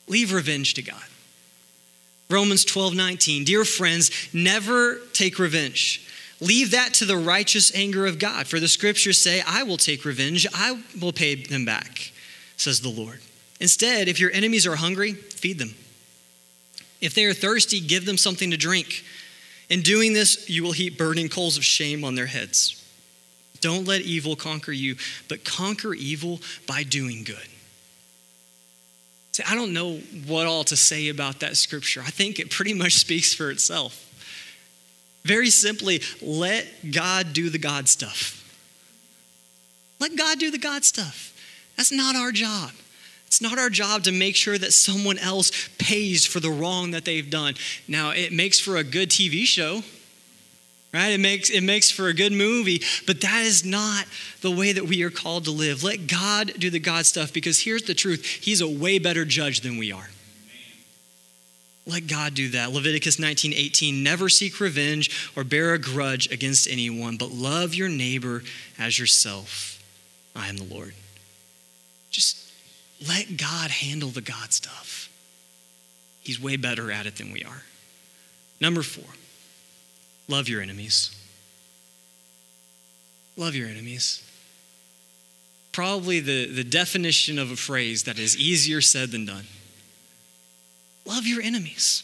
Leave 0.07 0.33
revenge 0.33 0.73
to 0.75 0.81
God. 0.81 1.03
Romans 2.29 2.65
12 2.65 2.95
19. 2.95 3.43
Dear 3.43 3.65
friends, 3.65 4.11
never 4.33 4.97
take 5.13 5.39
revenge. 5.39 6.01
Leave 6.41 6.71
that 6.71 6.93
to 6.95 7.05
the 7.05 7.17
righteous 7.17 7.73
anger 7.75 8.05
of 8.05 8.19
God. 8.19 8.47
For 8.47 8.59
the 8.59 8.67
scriptures 8.67 9.21
say, 9.21 9.41
I 9.47 9.63
will 9.63 9.77
take 9.77 10.05
revenge, 10.05 10.45
I 10.53 10.81
will 10.99 11.13
pay 11.13 11.35
them 11.35 11.65
back, 11.65 12.11
says 12.57 12.81
the 12.81 12.89
Lord. 12.89 13.21
Instead, 13.59 14.07
if 14.07 14.19
your 14.19 14.31
enemies 14.31 14.67
are 14.67 14.75
hungry, 14.75 15.13
feed 15.13 15.59
them. 15.59 15.75
If 16.99 17.13
they 17.13 17.25
are 17.25 17.33
thirsty, 17.33 17.79
give 17.79 18.05
them 18.05 18.17
something 18.17 18.51
to 18.51 18.57
drink. 18.57 19.03
In 19.69 19.81
doing 19.81 20.13
this, 20.13 20.49
you 20.49 20.63
will 20.63 20.73
heap 20.73 20.97
burning 20.97 21.29
coals 21.29 21.57
of 21.57 21.63
shame 21.63 22.03
on 22.03 22.15
their 22.15 22.25
heads. 22.25 22.81
Don't 23.61 23.87
let 23.87 24.01
evil 24.01 24.35
conquer 24.35 24.71
you, 24.71 24.95
but 25.29 25.43
conquer 25.43 25.93
evil 25.93 26.39
by 26.67 26.83
doing 26.83 27.23
good. 27.23 27.47
See, 29.35 29.43
I 29.45 29.53
don't 29.53 29.73
know 29.73 29.97
what 30.27 30.47
all 30.47 30.63
to 30.63 30.77
say 30.77 31.09
about 31.09 31.41
that 31.41 31.57
scripture. 31.57 31.99
I 31.99 32.09
think 32.09 32.39
it 32.39 32.49
pretty 32.49 32.73
much 32.73 32.93
speaks 33.01 33.33
for 33.33 33.51
itself. 33.51 34.01
Very 35.25 35.49
simply, 35.49 35.99
let 36.21 36.65
God 36.89 37.33
do 37.33 37.49
the 37.49 37.57
God 37.57 37.89
stuff. 37.89 38.41
Let 39.99 40.15
God 40.15 40.39
do 40.39 40.51
the 40.51 40.57
God 40.57 40.85
stuff. 40.85 41.33
That's 41.75 41.91
not 41.91 42.15
our 42.15 42.31
job. 42.31 42.71
It's 43.27 43.41
not 43.41 43.59
our 43.59 43.69
job 43.69 44.03
to 44.03 44.13
make 44.13 44.37
sure 44.37 44.57
that 44.57 44.71
someone 44.71 45.17
else 45.17 45.51
pays 45.79 46.25
for 46.25 46.39
the 46.39 46.49
wrong 46.49 46.91
that 46.91 47.03
they've 47.03 47.29
done. 47.29 47.55
Now, 47.89 48.11
it 48.11 48.31
makes 48.31 48.57
for 48.57 48.77
a 48.77 48.85
good 48.85 49.09
TV 49.09 49.43
show, 49.43 49.83
right? 50.95 51.11
It 51.11 51.19
makes, 51.19 51.49
it 51.49 51.61
makes 51.61 51.91
for 51.91 52.07
a 52.07 52.13
good 52.13 52.31
movie, 52.31 52.81
but 53.05 53.21
that 53.21 53.43
is 53.43 53.65
not 53.65 54.05
the 54.41 54.49
way 54.49 54.71
that 54.71 54.85
we 54.85 55.03
are 55.03 55.09
called 55.09 55.43
to 55.45 55.51
live. 55.51 55.83
Let 55.83 56.07
God 56.07 56.53
do 56.57 56.69
the 56.69 56.79
God 56.79 57.05
stuff 57.05 57.33
because 57.33 57.59
here's 57.59 57.83
the 57.83 57.93
truth 57.93 58.25
He's 58.25 58.61
a 58.61 58.67
way 58.67 58.97
better 58.97 59.25
judge 59.25 59.59
than 59.59 59.77
we 59.77 59.91
are. 59.91 60.09
Let 61.85 62.07
God 62.07 62.33
do 62.33 62.49
that. 62.49 62.71
Leviticus 62.71 63.19
19 63.19 63.53
18. 63.53 64.01
Never 64.01 64.29
seek 64.29 64.59
revenge 64.59 65.31
or 65.35 65.43
bear 65.43 65.73
a 65.73 65.79
grudge 65.79 66.31
against 66.31 66.67
anyone, 66.67 67.17
but 67.17 67.31
love 67.31 67.75
your 67.75 67.89
neighbor 67.89 68.41
as 68.79 68.97
yourself. 68.97 69.83
I 70.35 70.47
am 70.47 70.57
the 70.57 70.63
Lord. 70.63 70.93
Just 72.09 72.49
let 73.07 73.37
God 73.37 73.69
handle 73.69 74.09
the 74.09 74.21
God 74.21 74.53
stuff. 74.53 75.09
He's 76.21 76.41
way 76.41 76.55
better 76.55 76.89
at 76.89 77.05
it 77.05 77.17
than 77.17 77.31
we 77.31 77.43
are. 77.43 77.63
Number 78.61 78.81
four, 78.81 79.13
love 80.27 80.49
your 80.49 80.61
enemies. 80.61 81.15
Love 83.37 83.55
your 83.55 83.67
enemies. 83.67 84.23
Probably 85.71 86.21
the, 86.21 86.45
the 86.47 86.63
definition 86.63 87.37
of 87.37 87.51
a 87.51 87.55
phrase 87.55 88.03
that 88.03 88.17
is 88.17 88.37
easier 88.37 88.79
said 88.79 89.11
than 89.11 89.25
done. 89.25 89.45
Love 91.05 91.27
your 91.27 91.41
enemies. 91.41 92.03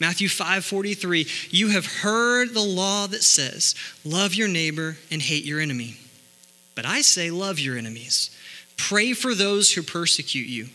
Matthew 0.00 0.28
5 0.28 0.64
43, 0.64 1.26
you 1.50 1.68
have 1.68 1.86
heard 1.86 2.52
the 2.52 2.60
law 2.60 3.06
that 3.06 3.22
says, 3.22 3.74
Love 4.04 4.34
your 4.34 4.48
neighbor 4.48 4.96
and 5.10 5.22
hate 5.22 5.44
your 5.44 5.60
enemy. 5.60 5.96
But 6.74 6.86
I 6.86 7.02
say, 7.02 7.30
Love 7.30 7.58
your 7.58 7.76
enemies. 7.76 8.30
Pray 8.76 9.12
for 9.12 9.34
those 9.34 9.72
who 9.72 9.82
persecute 9.82 10.46
you. 10.46 10.68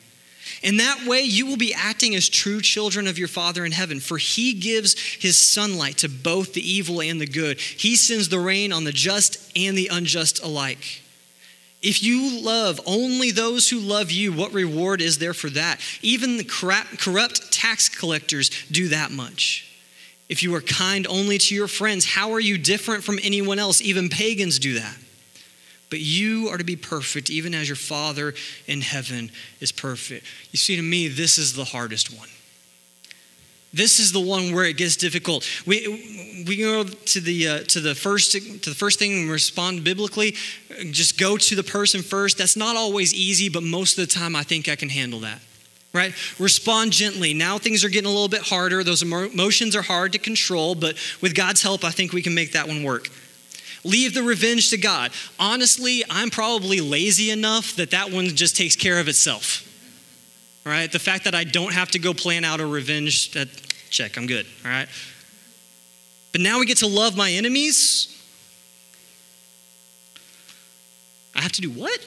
In 0.61 0.77
that 0.77 1.05
way, 1.05 1.21
you 1.21 1.45
will 1.45 1.57
be 1.57 1.73
acting 1.73 2.15
as 2.15 2.27
true 2.27 2.61
children 2.61 3.07
of 3.07 3.17
your 3.17 3.27
Father 3.27 3.65
in 3.65 3.71
heaven, 3.71 3.99
for 3.99 4.17
he 4.17 4.53
gives 4.53 4.99
his 5.15 5.39
sunlight 5.39 5.97
to 5.99 6.09
both 6.09 6.53
the 6.53 6.69
evil 6.69 7.01
and 7.01 7.21
the 7.21 7.27
good. 7.27 7.59
He 7.59 7.95
sends 7.95 8.29
the 8.29 8.39
rain 8.39 8.73
on 8.73 8.83
the 8.83 8.91
just 8.91 9.51
and 9.57 9.77
the 9.77 9.89
unjust 9.91 10.43
alike. 10.43 11.01
If 11.81 12.03
you 12.03 12.41
love 12.41 12.81
only 12.85 13.31
those 13.31 13.69
who 13.69 13.79
love 13.79 14.11
you, 14.11 14.33
what 14.33 14.53
reward 14.53 15.01
is 15.01 15.17
there 15.17 15.33
for 15.33 15.49
that? 15.51 15.79
Even 16.01 16.35
the 16.35 16.43
corrupt 16.43 17.53
tax 17.53 17.87
collectors 17.87 18.49
do 18.69 18.89
that 18.89 19.11
much. 19.11 19.65
If 20.27 20.43
you 20.43 20.53
are 20.55 20.61
kind 20.61 21.07
only 21.07 21.37
to 21.37 21.55
your 21.55 21.69
friends, 21.69 22.05
how 22.05 22.33
are 22.33 22.39
you 22.39 22.57
different 22.57 23.03
from 23.05 23.17
anyone 23.23 23.59
else? 23.59 23.81
Even 23.81 24.09
pagans 24.09 24.59
do 24.59 24.73
that. 24.75 24.95
But 25.89 25.99
you 25.99 26.49
are 26.49 26.57
to 26.57 26.63
be 26.63 26.75
perfect, 26.75 27.29
even 27.29 27.55
as 27.55 27.67
your 27.67 27.75
Father 27.75 28.33
in 28.67 28.81
heaven 28.81 29.31
is 29.59 29.71
perfect. 29.71 30.25
You 30.51 30.57
see, 30.57 30.75
to 30.75 30.81
me, 30.81 31.07
this 31.07 31.37
is 31.37 31.53
the 31.53 31.63
hardest 31.63 32.15
one. 32.15 32.29
This 33.71 33.99
is 33.99 34.11
the 34.11 34.19
one 34.19 34.53
where 34.53 34.65
it 34.65 34.77
gets 34.77 34.95
difficult. 34.95 35.47
We, 35.65 36.45
we 36.47 36.57
go 36.57 36.83
to 36.83 37.19
the, 37.19 37.47
uh, 37.47 37.59
to, 37.65 37.79
the 37.79 37.93
first, 37.93 38.31
to 38.31 38.39
the 38.69 38.75
first 38.75 38.97
thing 38.97 39.13
and 39.13 39.31
respond 39.31 39.83
biblically. 39.83 40.35
Just 40.91 41.19
go 41.19 41.37
to 41.37 41.55
the 41.55 41.63
person 41.63 42.01
first. 42.01 42.39
That's 42.39 42.55
not 42.55 42.75
always 42.75 43.13
easy, 43.13 43.47
but 43.47 43.61
most 43.61 43.97
of 43.97 44.07
the 44.07 44.11
time 44.11 44.35
I 44.35 44.41
think 44.41 44.67
I 44.67 44.75
can 44.75 44.89
handle 44.89 45.19
that. 45.19 45.39
Right? 45.93 46.13
Respond 46.39 46.91
gently. 46.93 47.33
Now 47.33 47.57
things 47.57 47.83
are 47.83 47.89
getting 47.89 48.09
a 48.09 48.13
little 48.13 48.27
bit 48.27 48.41
harder. 48.41 48.83
Those 48.83 49.01
emotions 49.03 49.75
are 49.75 49.81
hard 49.81 50.13
to 50.13 50.19
control, 50.19 50.73
but 50.75 50.95
with 51.21 51.35
God's 51.35 51.61
help, 51.61 51.83
I 51.83 51.91
think 51.91 52.11
we 52.11 52.21
can 52.21 52.33
make 52.33 52.53
that 52.53 52.67
one 52.67 52.83
work. 52.83 53.09
Leave 53.83 54.13
the 54.13 54.23
revenge 54.23 54.69
to 54.71 54.77
God. 54.77 55.11
Honestly, 55.39 56.03
I'm 56.09 56.29
probably 56.29 56.81
lazy 56.81 57.31
enough 57.31 57.75
that 57.75 57.91
that 57.91 58.11
one 58.11 58.27
just 58.27 58.55
takes 58.55 58.75
care 58.75 58.99
of 58.99 59.07
itself. 59.07 59.65
All 60.65 60.71
right? 60.71 60.91
The 60.91 60.99
fact 60.99 61.23
that 61.23 61.35
I 61.35 61.45
don't 61.45 61.73
have 61.73 61.91
to 61.91 61.99
go 61.99 62.13
plan 62.13 62.43
out 62.43 62.59
a 62.59 62.65
revenge, 62.65 63.31
that 63.31 63.47
check, 63.89 64.17
I'm 64.17 64.27
good. 64.27 64.45
All 64.65 64.71
right? 64.71 64.87
But 66.31 66.41
now 66.41 66.59
we 66.59 66.65
get 66.65 66.77
to 66.77 66.87
love 66.87 67.15
my 67.15 67.31
enemies. 67.31 68.15
I 71.35 71.41
have 71.41 71.51
to 71.53 71.61
do 71.61 71.69
what? 71.69 72.05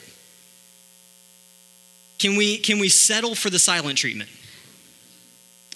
Can 2.19 2.37
we, 2.37 2.59
can 2.59 2.79
we 2.79 2.89
settle 2.89 3.35
for 3.35 3.51
the 3.51 3.59
silent 3.59 3.99
treatment? 3.99 4.31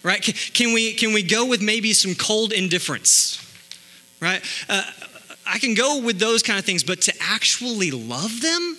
Right? 0.02 0.22
Can, 0.52 0.72
we, 0.72 0.92
can 0.92 1.12
we 1.12 1.24
go 1.24 1.46
with 1.46 1.61
maybe 1.61 1.92
some 1.92 2.14
cold 2.14 2.52
indifference? 2.52 3.42
Right? 4.20 4.40
Uh, 4.68 4.85
I 5.46 5.59
can 5.59 5.74
go 5.74 6.00
with 6.00 6.18
those 6.18 6.42
kind 6.42 6.59
of 6.59 6.64
things, 6.64 6.82
but 6.82 7.02
to 7.02 7.14
actually 7.20 7.90
love 7.90 8.40
them, 8.40 8.78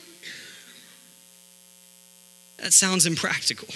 that 2.58 2.73
sounds 2.73 3.06
impractical. 3.06 3.67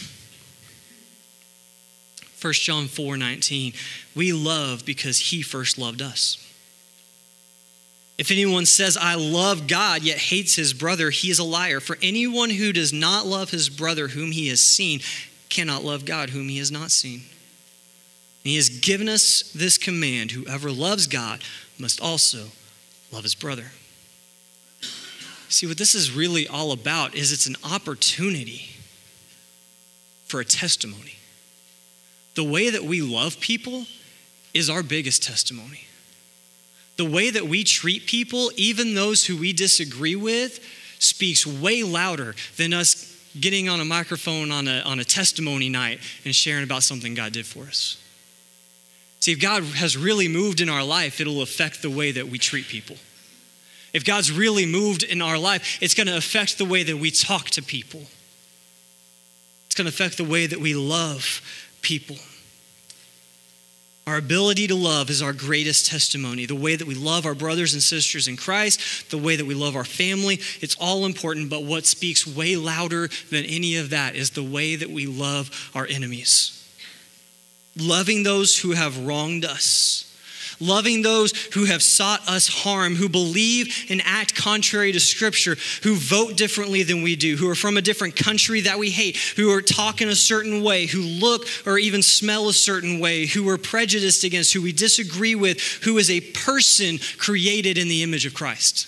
1 2.42 2.54
John 2.54 2.88
4 2.88 3.18
19, 3.18 3.74
we 4.16 4.34
love 4.34 4.86
because 4.86 5.20
he 5.20 5.42
first 5.42 5.78
loved 5.78 6.02
us. 6.02 6.38
If 8.18 8.30
anyone 8.30 8.66
says, 8.66 8.98
I 8.98 9.16
love 9.16 9.68
God, 9.68 10.04
yet 10.04 10.18
hates 10.18 10.56
his 10.56 10.74
brother, 10.74 11.10
he 11.10 11.32
is 11.32 11.40
a 11.40 11.44
liar. 11.44 11.80
For 11.80 11.98
anyone 12.02 12.52
who 12.52 12.74
does 12.74 12.92
not 12.94 13.26
love 13.26 13.52
his 13.52 13.70
brother 13.70 14.10
whom 14.10 14.32
he 14.32 14.48
has 14.50 14.60
seen 14.60 15.00
cannot 15.50 15.84
love 15.84 16.06
God 16.06 16.30
whom 16.30 16.50
he 16.50 16.58
has 16.58 16.72
not 16.72 16.92
seen. 16.92 17.22
And 18.44 18.50
he 18.50 18.56
has 18.58 18.70
given 18.70 19.10
us 19.10 19.52
this 19.56 19.78
command 19.78 20.32
whoever 20.32 20.72
loves 20.72 21.08
God 21.08 21.42
must 21.80 22.02
also 22.02 22.48
love 23.12 23.24
his 23.24 23.36
brother. 23.36 23.72
See, 25.50 25.68
what 25.68 25.78
this 25.78 25.96
is 25.96 26.12
really 26.12 26.48
all 26.48 26.72
about 26.72 27.14
is 27.14 27.32
it's 27.32 27.46
an 27.46 27.58
opportunity 27.64 28.70
for 30.28 30.40
a 30.40 30.46
testimony. 30.46 31.16
The 32.36 32.44
way 32.44 32.70
that 32.70 32.84
we 32.84 33.02
love 33.02 33.40
people 33.42 33.86
is 34.54 34.70
our 34.70 34.82
biggest 34.82 35.24
testimony. 35.24 35.82
The 36.96 37.06
way 37.06 37.30
that 37.30 37.48
we 37.48 37.64
treat 37.64 38.06
people, 38.06 38.52
even 38.56 38.96
those 38.96 39.26
who 39.26 39.38
we 39.38 39.52
disagree 39.52 40.16
with, 40.16 40.66
speaks 41.00 41.46
way 41.46 41.84
louder 41.84 42.36
than 42.58 42.74
us 42.74 43.08
getting 43.40 43.68
on 43.70 43.80
a 43.80 43.86
microphone 43.86 44.52
on 44.52 44.68
a, 44.68 44.82
on 44.82 45.00
a 45.00 45.04
testimony 45.04 45.70
night 45.70 46.00
and 46.26 46.36
sharing 46.36 46.64
about 46.64 46.84
something 46.84 47.14
God 47.14 47.34
did 47.34 47.46
for 47.46 47.64
us. 47.64 47.98
See, 49.22 49.32
if 49.32 49.40
God 49.40 49.64
has 49.64 49.96
really 49.96 50.28
moved 50.28 50.62
in 50.62 50.70
our 50.70 50.84
life, 50.84 51.22
it'll 51.22 51.44
affect 51.44 51.84
the 51.84 51.92
way 51.92 52.12
that 52.12 52.28
we 52.28 52.40
treat 52.40 52.68
people. 52.68 52.98
If 53.94 54.04
God's 54.04 54.32
really 54.32 54.66
moved 54.66 55.04
in 55.04 55.22
our 55.22 55.38
life, 55.38 55.78
it's 55.80 55.94
going 55.94 56.08
to 56.08 56.18
affect 56.18 56.58
the 56.58 56.66
way 56.66 56.82
that 56.82 56.98
we 56.98 57.12
talk 57.12 57.52
to 57.52 57.62
people. 57.62 58.02
It's 59.68 59.76
going 59.76 59.86
to 59.86 59.90
affect 59.94 60.18
the 60.18 60.24
way 60.24 60.48
that 60.48 60.60
we 60.60 60.74
love 60.74 61.42
people. 61.84 62.16
Our 64.08 64.18
ability 64.18 64.68
to 64.68 64.76
love 64.76 65.12
is 65.12 65.22
our 65.22 65.34
greatest 65.34 65.86
testimony. 65.86 66.48
The 66.48 66.56
way 66.56 66.76
that 66.76 66.88
we 66.88 66.96
love 66.96 67.28
our 67.28 67.36
brothers 67.36 67.74
and 67.74 67.84
sisters 67.84 68.28
in 68.28 68.38
Christ, 68.38 69.12
the 69.12 69.20
way 69.20 69.36
that 69.36 69.46
we 69.46 69.54
love 69.54 69.76
our 69.76 69.86
family, 69.86 70.40
it's 70.62 70.76
all 70.80 71.06
important, 71.06 71.52
but 71.52 71.64
what 71.64 71.86
speaks 71.86 72.26
way 72.26 72.56
louder 72.56 73.08
than 73.30 73.46
any 73.46 73.78
of 73.78 73.92
that 73.92 74.16
is 74.16 74.32
the 74.32 74.44
way 74.44 74.76
that 74.76 74.90
we 74.90 75.06
love 75.06 75.72
our 75.76 75.86
enemies 75.86 76.61
loving 77.78 78.24
those 78.24 78.58
who 78.58 78.72
have 78.72 79.06
wronged 79.06 79.46
us, 79.46 80.08
loving 80.60 81.02
those 81.02 81.32
who 81.54 81.66
have 81.66 81.82
sought 81.82 82.28
us 82.28 82.48
harm, 82.48 82.96
who 82.96 83.10
believe 83.10 83.88
and 83.90 84.02
act 84.06 84.36
contrary 84.36 84.92
to 84.92 85.00
Scripture, 85.00 85.58
who 85.84 85.96
vote 85.96 86.38
differently 86.38 86.84
than 86.84 87.02
we 87.02 87.16
do, 87.16 87.36
who 87.36 87.50
are 87.50 87.56
from 87.56 87.78
a 87.78 87.82
different 87.82 88.16
country 88.16 88.62
that 88.62 88.78
we 88.78 88.92
hate, 88.92 89.18
who 89.36 89.52
are 89.52 89.62
talking 89.62 90.10
a 90.10 90.16
certain 90.16 90.64
way, 90.64 90.86
who 90.86 91.02
look 91.02 91.48
or 91.66 91.80
even 91.80 92.04
smell 92.04 92.50
a 92.50 92.54
certain 92.54 93.00
way, 93.00 93.26
who 93.26 93.48
are 93.50 93.58
prejudiced 93.58 94.24
against, 94.24 94.54
who 94.54 94.62
we 94.62 94.74
disagree 94.74 95.36
with, 95.36 95.60
who 95.84 95.98
is 95.98 96.12
a 96.12 96.22
person 96.22 97.00
created 97.18 97.78
in 97.78 97.88
the 97.88 98.04
image 98.04 98.26
of 98.26 98.34
Christ. 98.34 98.88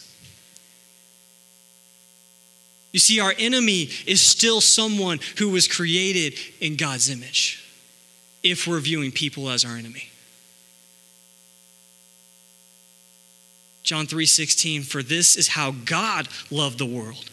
You 2.92 3.00
see, 3.00 3.20
our 3.20 3.34
enemy 3.40 3.90
is 4.06 4.22
still 4.22 4.62
someone 4.62 5.20
who 5.40 5.50
was 5.50 5.68
created 5.68 6.38
in 6.60 6.76
God's 6.76 7.10
image 7.10 7.63
if 8.44 8.68
we're 8.68 8.80
viewing 8.80 9.12
people 9.12 9.50
as 9.50 9.64
our 9.64 9.78
enemy. 9.78 10.10
John 13.84 14.08
3:16 14.08 14.84
for 14.84 15.04
this 15.04 15.36
is 15.36 15.50
how 15.50 15.72
God 15.72 16.28
loved 16.50 16.78
the 16.78 16.86
world. 16.86 17.30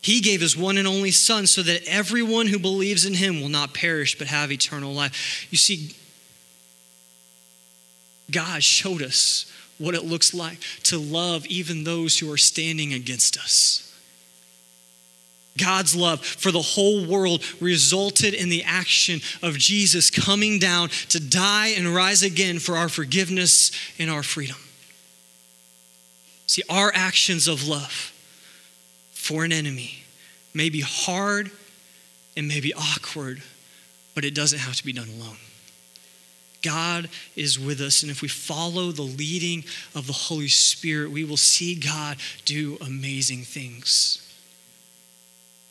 He 0.00 0.20
gave 0.20 0.40
his 0.40 0.56
one 0.56 0.78
and 0.78 0.86
only 0.86 1.10
son 1.10 1.46
so 1.46 1.62
that 1.62 1.84
everyone 1.84 2.46
who 2.46 2.58
believes 2.58 3.04
in 3.04 3.14
him 3.14 3.40
will 3.40 3.48
not 3.48 3.74
perish 3.74 4.16
but 4.16 4.28
have 4.28 4.52
eternal 4.52 4.94
life. 4.94 5.46
You 5.50 5.58
see 5.58 5.94
God 8.30 8.62
showed 8.62 9.02
us 9.02 9.46
what 9.78 9.94
it 9.94 10.04
looks 10.04 10.34
like 10.34 10.58
to 10.84 10.98
love 10.98 11.46
even 11.46 11.84
those 11.84 12.18
who 12.18 12.30
are 12.30 12.38
standing 12.38 12.92
against 12.92 13.38
us. 13.38 13.87
God's 15.58 15.94
love 15.94 16.24
for 16.24 16.50
the 16.50 16.62
whole 16.62 17.04
world 17.04 17.42
resulted 17.60 18.34
in 18.34 18.48
the 18.48 18.64
action 18.64 19.20
of 19.42 19.58
Jesus 19.58 20.10
coming 20.10 20.58
down 20.58 20.88
to 21.08 21.20
die 21.20 21.68
and 21.68 21.94
rise 21.94 22.22
again 22.22 22.58
for 22.58 22.76
our 22.76 22.88
forgiveness 22.88 23.70
and 23.98 24.10
our 24.10 24.22
freedom. 24.22 24.56
See, 26.46 26.62
our 26.70 26.90
actions 26.94 27.46
of 27.46 27.68
love 27.68 28.12
for 29.12 29.44
an 29.44 29.52
enemy 29.52 30.02
may 30.54 30.70
be 30.70 30.80
hard 30.80 31.50
and 32.36 32.48
may 32.48 32.60
be 32.60 32.72
awkward, 32.72 33.42
but 34.14 34.24
it 34.24 34.34
doesn't 34.34 34.60
have 34.60 34.76
to 34.76 34.84
be 34.84 34.92
done 34.92 35.08
alone. 35.20 35.36
God 36.62 37.08
is 37.36 37.58
with 37.58 37.80
us, 37.80 38.02
and 38.02 38.10
if 38.10 38.22
we 38.22 38.28
follow 38.28 38.90
the 38.90 39.02
leading 39.02 39.64
of 39.94 40.06
the 40.06 40.12
Holy 40.12 40.48
Spirit, 40.48 41.10
we 41.10 41.24
will 41.24 41.36
see 41.36 41.74
God 41.74 42.16
do 42.44 42.78
amazing 42.80 43.42
things. 43.42 44.27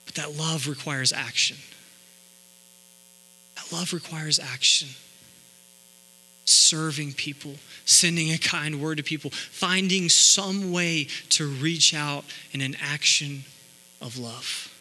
But 0.07 0.15
that 0.15 0.35
love 0.35 0.67
requires 0.67 1.13
action. 1.13 1.57
That 3.55 3.71
love 3.71 3.93
requires 3.93 4.39
action. 4.39 4.87
Serving 6.45 7.13
people, 7.13 7.55
sending 7.85 8.31
a 8.31 8.37
kind 8.37 8.81
word 8.81 8.97
to 8.97 9.03
people, 9.03 9.29
finding 9.31 10.09
some 10.09 10.71
way 10.71 11.07
to 11.29 11.45
reach 11.45 11.93
out 11.93 12.23
in 12.53 12.61
an 12.61 12.75
action 12.81 13.43
of 14.01 14.17
love. 14.17 14.73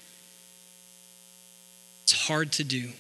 It's 2.05 2.29
hard 2.29 2.53
to 2.53 2.65
do, 2.65 2.91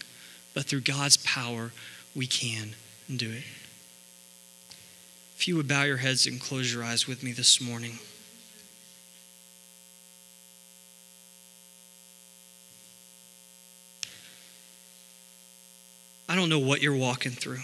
but 0.52 0.64
through 0.64 0.80
God's 0.80 1.16
power, 1.18 1.70
we 2.14 2.26
can 2.26 2.74
do 3.14 3.30
it. 3.30 3.44
If 5.36 5.46
you 5.46 5.54
would 5.56 5.68
bow 5.68 5.84
your 5.84 5.98
heads 5.98 6.26
and 6.26 6.40
close 6.40 6.74
your 6.74 6.82
eyes 6.82 7.06
with 7.06 7.22
me 7.22 7.30
this 7.30 7.60
morning. 7.60 8.00
I 16.28 16.34
don't 16.34 16.48
know 16.48 16.58
what 16.58 16.82
you're 16.82 16.96
walking 16.96 17.32
through. 17.32 17.60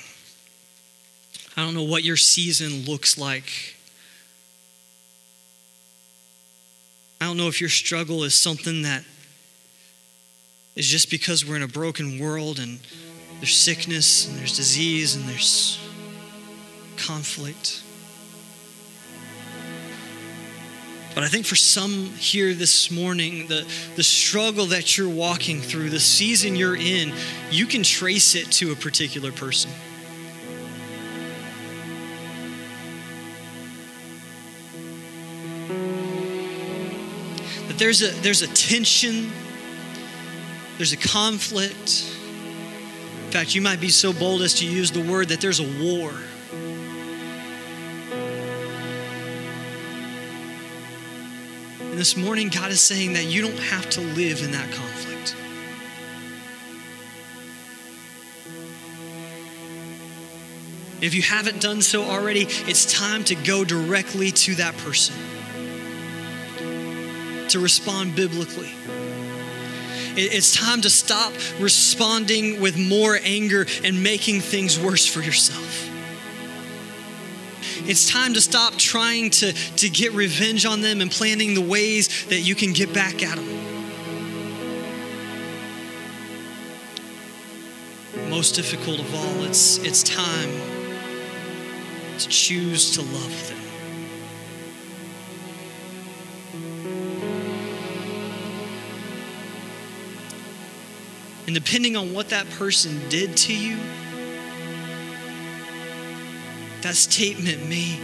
I 1.56 1.64
don't 1.64 1.74
know 1.74 1.82
what 1.82 2.04
your 2.04 2.16
season 2.16 2.84
looks 2.84 3.18
like. 3.18 3.76
I 7.20 7.26
don't 7.26 7.36
know 7.36 7.48
if 7.48 7.60
your 7.60 7.70
struggle 7.70 8.24
is 8.24 8.34
something 8.34 8.82
that 8.82 9.04
is 10.74 10.86
just 10.86 11.10
because 11.10 11.44
we're 11.44 11.56
in 11.56 11.62
a 11.62 11.68
broken 11.68 12.18
world 12.18 12.58
and 12.58 12.80
there's 13.38 13.54
sickness 13.56 14.26
and 14.26 14.38
there's 14.38 14.56
disease 14.56 15.14
and 15.14 15.28
there's 15.28 15.78
conflict. 16.96 17.82
But 21.14 21.24
I 21.24 21.28
think 21.28 21.44
for 21.44 21.56
some 21.56 22.06
here 22.16 22.54
this 22.54 22.90
morning, 22.90 23.46
the, 23.46 23.66
the 23.96 24.02
struggle 24.02 24.66
that 24.66 24.96
you're 24.96 25.10
walking 25.10 25.60
through, 25.60 25.90
the 25.90 26.00
season 26.00 26.56
you're 26.56 26.76
in, 26.76 27.12
you 27.50 27.66
can 27.66 27.82
trace 27.82 28.34
it 28.34 28.50
to 28.52 28.72
a 28.72 28.74
particular 28.74 29.30
person. 29.30 29.70
That 37.68 37.78
there's 37.78 38.00
a, 38.02 38.08
there's 38.22 38.40
a 38.40 38.48
tension, 38.48 39.30
there's 40.78 40.94
a 40.94 40.96
conflict. 40.96 42.06
In 43.26 43.32
fact, 43.32 43.54
you 43.54 43.60
might 43.60 43.80
be 43.80 43.90
so 43.90 44.14
bold 44.14 44.40
as 44.40 44.54
to 44.54 44.66
use 44.66 44.90
the 44.90 45.02
word 45.02 45.28
that 45.28 45.42
there's 45.42 45.60
a 45.60 45.84
war. 45.84 46.14
This 52.02 52.16
morning, 52.16 52.48
God 52.48 52.72
is 52.72 52.80
saying 52.80 53.12
that 53.12 53.26
you 53.26 53.42
don't 53.42 53.60
have 53.60 53.88
to 53.90 54.00
live 54.00 54.42
in 54.42 54.50
that 54.50 54.68
conflict. 54.72 55.36
If 61.00 61.14
you 61.14 61.22
haven't 61.22 61.60
done 61.60 61.80
so 61.80 62.02
already, 62.02 62.48
it's 62.66 62.92
time 62.92 63.22
to 63.26 63.36
go 63.36 63.64
directly 63.64 64.32
to 64.32 64.56
that 64.56 64.76
person, 64.78 65.14
to 67.50 67.60
respond 67.60 68.16
biblically. 68.16 68.72
It's 70.16 70.56
time 70.56 70.80
to 70.80 70.90
stop 70.90 71.32
responding 71.60 72.60
with 72.60 72.76
more 72.76 73.16
anger 73.22 73.64
and 73.84 74.02
making 74.02 74.40
things 74.40 74.76
worse 74.76 75.06
for 75.06 75.20
yourself. 75.20 75.91
It's 77.84 78.08
time 78.08 78.34
to 78.34 78.40
stop 78.40 78.74
trying 78.76 79.30
to, 79.30 79.52
to 79.52 79.88
get 79.90 80.12
revenge 80.12 80.64
on 80.64 80.82
them 80.82 81.00
and 81.00 81.10
planning 81.10 81.54
the 81.54 81.60
ways 81.60 82.26
that 82.26 82.40
you 82.40 82.54
can 82.54 82.72
get 82.72 82.94
back 82.94 83.22
at 83.22 83.36
them. 83.36 83.48
Most 88.30 88.54
difficult 88.54 89.00
of 89.00 89.14
all, 89.14 89.44
it's, 89.44 89.78
it's 89.78 90.02
time 90.02 90.50
to 92.18 92.28
choose 92.28 92.92
to 92.92 93.02
love 93.02 93.48
them. 93.48 93.58
And 101.46 101.54
depending 101.54 101.96
on 101.96 102.14
what 102.14 102.28
that 102.28 102.48
person 102.50 103.00
did 103.08 103.36
to 103.38 103.54
you, 103.54 103.76
that 106.82 106.94
statement 106.94 107.68
may 107.68 107.98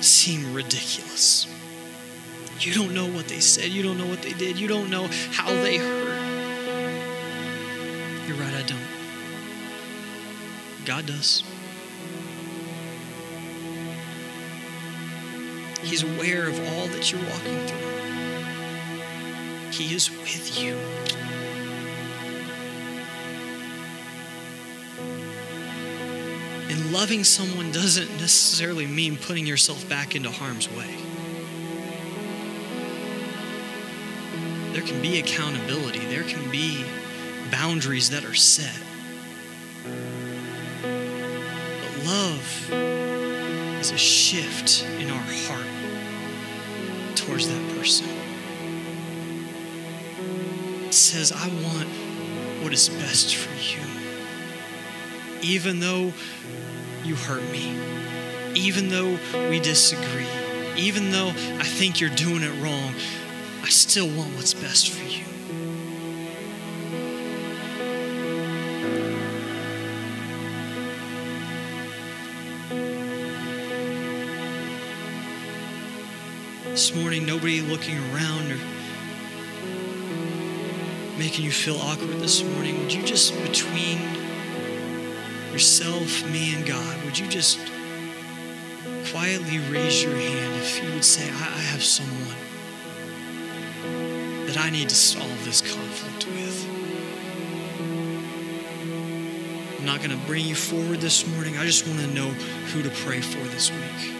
seem 0.00 0.52
ridiculous. 0.54 1.46
You 2.60 2.72
don't 2.72 2.94
know 2.94 3.06
what 3.06 3.28
they 3.28 3.40
said. 3.40 3.70
You 3.70 3.82
don't 3.82 3.98
know 3.98 4.06
what 4.06 4.22
they 4.22 4.32
did. 4.32 4.58
You 4.58 4.68
don't 4.68 4.88
know 4.90 5.08
how 5.32 5.48
they 5.48 5.76
hurt. 5.76 6.06
You're 8.26 8.38
right, 8.38 8.54
I 8.54 8.62
don't. 8.62 8.80
God 10.86 11.06
does. 11.06 11.42
He's 15.82 16.02
aware 16.02 16.48
of 16.48 16.58
all 16.58 16.86
that 16.88 17.12
you're 17.12 17.20
walking 17.22 17.66
through. 17.66 17.86
He 19.70 19.94
is 19.94 20.10
with 20.10 20.58
you. 20.58 20.76
And 26.76 26.92
loving 26.92 27.24
someone 27.24 27.72
doesn't 27.72 28.10
necessarily 28.20 28.86
mean 28.86 29.16
putting 29.16 29.46
yourself 29.46 29.88
back 29.88 30.14
into 30.14 30.30
harm's 30.30 30.70
way. 30.70 30.94
There 34.74 34.82
can 34.82 35.00
be 35.00 35.18
accountability, 35.18 36.00
there 36.00 36.24
can 36.24 36.50
be 36.50 36.84
boundaries 37.50 38.10
that 38.10 38.26
are 38.26 38.34
set. 38.34 38.78
But 40.82 42.04
love 42.04 42.70
is 43.80 43.92
a 43.92 43.96
shift 43.96 44.84
in 45.00 45.10
our 45.10 45.24
heart 45.48 47.16
towards 47.16 47.48
that 47.48 47.78
person. 47.78 48.06
It 50.84 50.92
says, 50.92 51.32
I 51.32 51.48
want 51.48 51.88
what 52.62 52.74
is 52.74 52.90
best 52.90 53.34
for 53.34 53.54
you. 53.62 53.80
Even 55.40 55.80
though 55.80 56.12
you 57.06 57.14
hurt 57.14 57.42
me, 57.52 57.78
even 58.54 58.88
though 58.88 59.18
we 59.48 59.60
disagree, 59.60 60.26
even 60.76 61.10
though 61.10 61.28
I 61.28 61.64
think 61.64 62.00
you're 62.00 62.10
doing 62.10 62.42
it 62.42 62.62
wrong, 62.62 62.94
I 63.62 63.68
still 63.68 64.08
want 64.08 64.34
what's 64.34 64.54
best 64.54 64.90
for 64.90 65.04
you. 65.04 65.24
This 76.70 76.94
morning, 76.94 77.24
nobody 77.24 77.60
looking 77.62 77.96
around 78.12 78.52
or 78.52 78.58
making 81.18 81.44
you 81.44 81.50
feel 81.50 81.76
awkward 81.76 82.20
this 82.20 82.42
morning. 82.42 82.78
Would 82.80 82.92
you 82.92 83.02
just, 83.02 83.32
between 83.42 84.25
yourself, 85.56 86.30
me, 86.30 86.54
and 86.54 86.66
God, 86.66 87.02
would 87.06 87.18
you 87.18 87.26
just 87.28 87.58
quietly 89.10 89.58
raise 89.72 90.02
your 90.02 90.14
hand 90.14 90.54
if 90.60 90.82
you 90.84 90.92
would 90.92 91.02
say, 91.02 91.26
I, 91.30 91.44
I 91.46 91.60
have 91.72 91.82
someone 91.82 92.36
that 94.46 94.58
I 94.58 94.68
need 94.68 94.90
to 94.90 94.94
solve 94.94 95.42
this 95.46 95.62
conflict 95.62 96.26
with? 96.26 96.68
I'm 99.78 99.86
not 99.86 100.00
going 100.00 100.10
to 100.10 100.26
bring 100.26 100.44
you 100.44 100.54
forward 100.54 101.00
this 101.00 101.26
morning. 101.26 101.56
I 101.56 101.64
just 101.64 101.86
want 101.86 102.00
to 102.00 102.08
know 102.08 102.28
who 102.28 102.82
to 102.82 102.90
pray 102.90 103.22
for 103.22 103.42
this 103.48 103.70
week. 103.70 104.14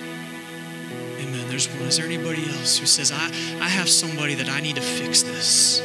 Amen. 1.20 1.46
There's 1.50 1.68
one. 1.68 1.82
Is 1.82 1.98
there 1.98 2.06
anybody 2.06 2.48
else 2.48 2.78
who 2.78 2.86
says, 2.86 3.12
I, 3.12 3.26
I 3.60 3.68
have 3.68 3.90
somebody 3.90 4.36
that 4.36 4.48
I 4.48 4.60
need 4.60 4.76
to 4.76 4.82
fix 4.82 5.22
this? 5.22 5.82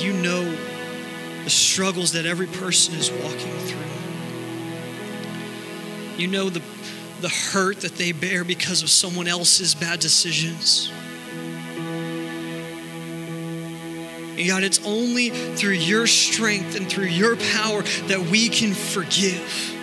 You 0.00 0.14
know 0.14 0.56
the 1.44 1.50
struggles 1.50 2.12
that 2.12 2.24
every 2.24 2.46
person 2.46 2.94
is 2.94 3.10
walking 3.10 3.58
through. 3.58 3.80
You 6.16 6.26
know 6.26 6.48
the, 6.48 6.62
the 7.20 7.28
hurt 7.28 7.82
that 7.82 7.96
they 7.96 8.12
bear 8.12 8.44
because 8.44 8.82
of 8.82 8.88
someone 8.88 9.28
else's 9.28 9.74
bad 9.74 10.00
decisions. 10.00 10.90
And 14.38 14.48
God, 14.48 14.62
it's 14.62 14.80
only 14.86 15.28
through 15.28 15.74
your 15.74 16.06
strength 16.06 16.76
and 16.76 16.88
through 16.88 17.06
your 17.06 17.36
power 17.36 17.82
that 18.08 18.26
we 18.30 18.48
can 18.48 18.72
forgive 18.72 19.74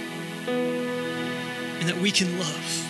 and 0.48 1.88
that 1.88 1.98
we 1.98 2.10
can 2.10 2.40
love. 2.40 2.84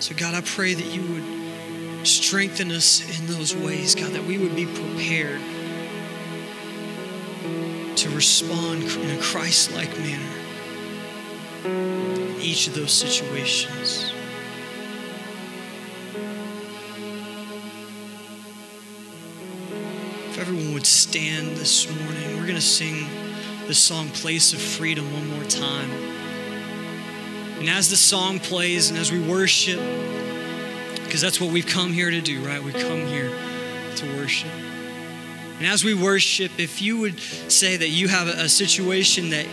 So, 0.00 0.16
God, 0.16 0.34
I 0.34 0.40
pray 0.40 0.74
that 0.74 0.86
you 0.86 1.02
would 1.12 1.37
strengthen 2.28 2.70
us 2.70 3.18
in 3.18 3.26
those 3.26 3.56
ways, 3.56 3.94
God, 3.94 4.12
that 4.12 4.22
we 4.22 4.36
would 4.36 4.54
be 4.54 4.66
prepared 4.66 5.40
to 7.96 8.10
respond 8.10 8.82
in 8.82 9.18
a 9.18 9.22
Christ 9.22 9.72
like 9.72 9.88
manner 9.96 10.34
in 11.64 12.36
each 12.38 12.68
of 12.68 12.74
those 12.74 12.92
situations. 12.92 14.12
If 20.28 20.38
everyone 20.38 20.74
would 20.74 20.84
stand 20.84 21.56
this 21.56 21.90
morning, 21.90 22.36
we're 22.36 22.42
going 22.42 22.56
to 22.56 22.60
sing 22.60 23.06
the 23.68 23.74
song 23.74 24.10
Place 24.10 24.52
of 24.52 24.60
Freedom 24.60 25.10
one 25.14 25.28
more 25.30 25.44
time. 25.44 25.90
And 27.58 27.70
as 27.70 27.88
the 27.88 27.96
song 27.96 28.38
plays 28.38 28.90
and 28.90 28.98
as 28.98 29.10
we 29.10 29.18
worship, 29.18 29.80
because 31.08 31.22
that's 31.22 31.40
what 31.40 31.50
we've 31.50 31.66
come 31.66 31.90
here 31.90 32.10
to 32.10 32.20
do, 32.20 32.44
right? 32.44 32.62
We 32.62 32.70
come 32.70 33.06
here 33.06 33.30
to 33.96 34.16
worship. 34.18 34.50
And 35.56 35.66
as 35.66 35.82
we 35.82 35.94
worship, 35.94 36.52
if 36.58 36.82
you 36.82 36.98
would 36.98 37.18
say 37.18 37.78
that 37.78 37.88
you 37.88 38.08
have 38.08 38.28
a, 38.28 38.46
situation 38.46 39.30
that 39.30 39.46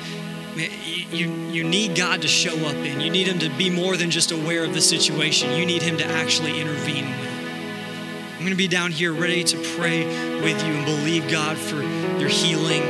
you, 1.11 1.31
you 1.31 1.63
need 1.63 1.95
God 1.95 2.21
to 2.23 2.27
show 2.27 2.53
up 2.67 2.75
in, 2.75 2.99
you 2.99 3.09
need 3.09 3.27
Him 3.27 3.39
to 3.39 3.49
be 3.57 3.69
more 3.69 3.95
than 3.95 4.11
just 4.11 4.31
aware 4.31 4.65
of 4.65 4.73
the 4.73 4.81
situation, 4.81 5.57
you 5.57 5.65
need 5.65 5.81
Him 5.81 5.97
to 5.97 6.05
actually 6.05 6.59
intervene 6.59 7.09
with 7.09 7.23
it. 7.23 8.33
I'm 8.33 8.39
going 8.39 8.49
to 8.49 8.55
be 8.55 8.67
down 8.67 8.91
here 8.91 9.13
ready 9.13 9.45
to 9.45 9.57
pray 9.77 10.05
with 10.41 10.61
you 10.61 10.73
and 10.73 10.85
believe 10.85 11.31
God 11.31 11.57
for 11.57 11.81
your 12.19 12.29
healing, 12.29 12.83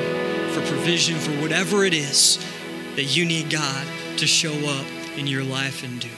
for 0.54 0.66
provision, 0.66 1.20
for 1.20 1.40
whatever 1.40 1.86
it 1.86 1.94
is 1.94 2.44
that 2.96 3.16
you 3.16 3.26
need 3.26 3.52
God 3.52 3.86
to 4.18 4.26
show 4.26 4.56
up 4.68 4.88
in 5.18 5.28
your 5.28 5.44
life 5.44 5.84
and 5.84 6.02
do. 6.02 6.10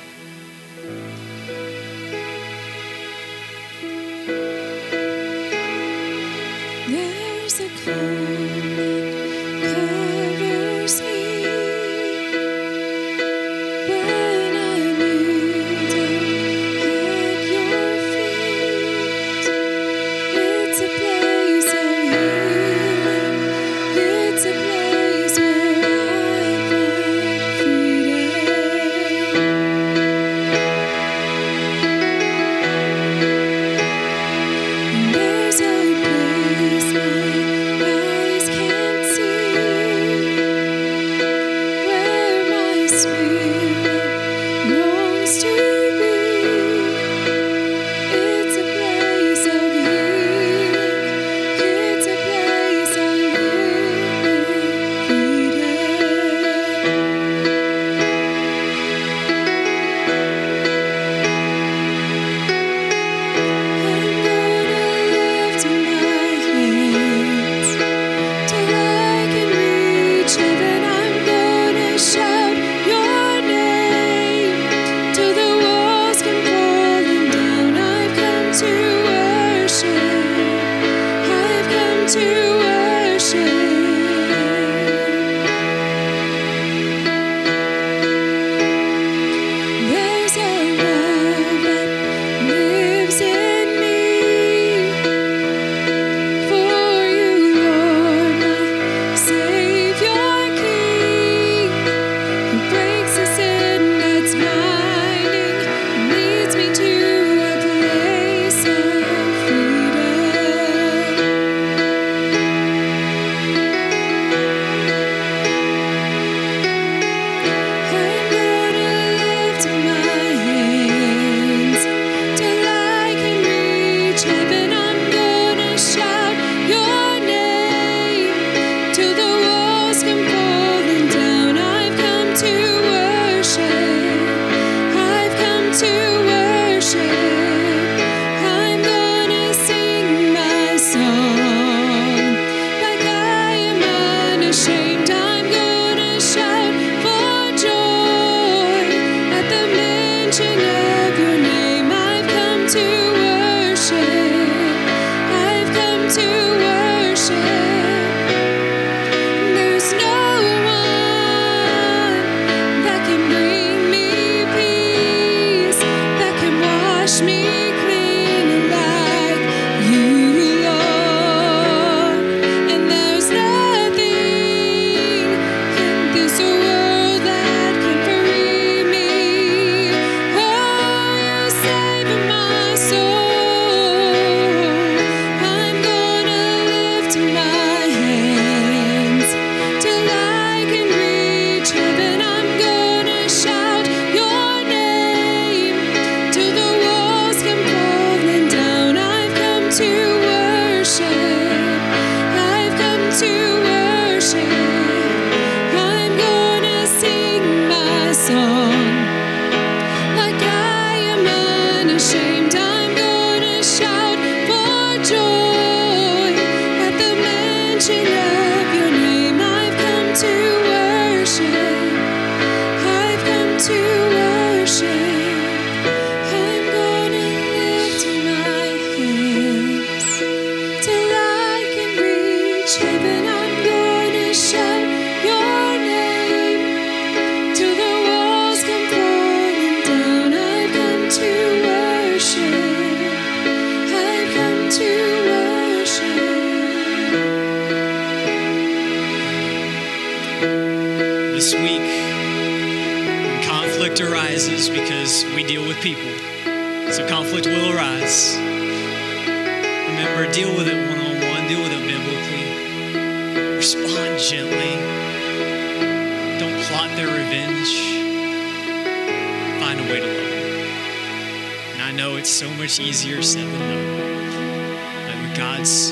Know 271.98 272.16
it's 272.16 272.30
so 272.30 272.48
much 272.52 272.80
easier 272.80 273.24
said 273.24 273.48
than 273.48 273.60
done. 273.60 274.78
But 275.08 275.20
with 275.24 275.36
God's 275.36 275.92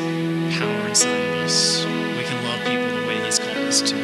power 0.55 0.87
inside 0.87 1.09
of 1.09 1.37
us, 1.39 1.83
we 1.83 2.23
can 2.23 2.43
love 2.43 2.59
people 2.59 3.01
the 3.01 3.07
way 3.07 3.25
He's 3.25 3.39
called 3.39 3.57
us 3.57 3.81
to 3.89 3.95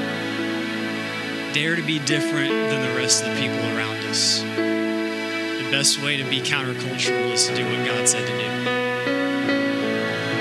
dare 1.53 1.75
to 1.75 1.83
be 1.83 1.99
different 1.99 2.49
than 2.49 2.81
the 2.81 2.97
rest 2.97 3.23
of 3.23 3.29
the 3.29 3.39
people 3.39 3.59
around 3.77 3.97
us. 4.07 4.41
The 4.41 5.67
best 5.69 6.01
way 6.01 6.17
to 6.17 6.23
be 6.23 6.41
countercultural 6.41 7.33
is 7.33 7.47
to 7.47 7.55
do 7.55 7.63
what 7.65 7.85
God 7.85 8.09
said 8.09 8.25
to 8.25 8.33
do. 8.35 8.49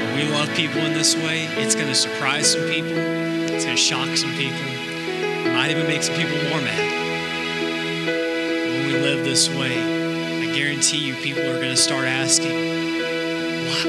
When 0.06 0.16
we 0.16 0.32
love 0.32 0.48
people 0.56 0.80
in 0.80 0.94
this 0.94 1.14
way, 1.14 1.44
it's 1.58 1.74
going 1.74 1.88
to 1.88 1.94
surprise 1.94 2.52
some 2.52 2.66
people, 2.70 2.96
it's 2.96 3.66
going 3.66 3.76
to 3.76 3.82
shock 3.82 4.16
some 4.16 4.32
people, 4.32 4.56
it 4.64 5.52
might 5.52 5.70
even 5.70 5.86
make 5.86 6.02
some 6.02 6.16
people 6.16 6.38
more 6.48 6.62
mad. 6.62 6.88
When 8.06 8.86
we 8.86 8.94
live 8.94 9.26
this 9.26 9.50
way, 9.50 9.99
I 10.50 10.52
guarantee 10.52 10.98
you 10.98 11.14
people 11.14 11.42
are 11.42 11.60
going 11.60 11.70
to 11.70 11.76
start 11.76 12.06
asking, 12.06 12.50
wow, 12.50 13.84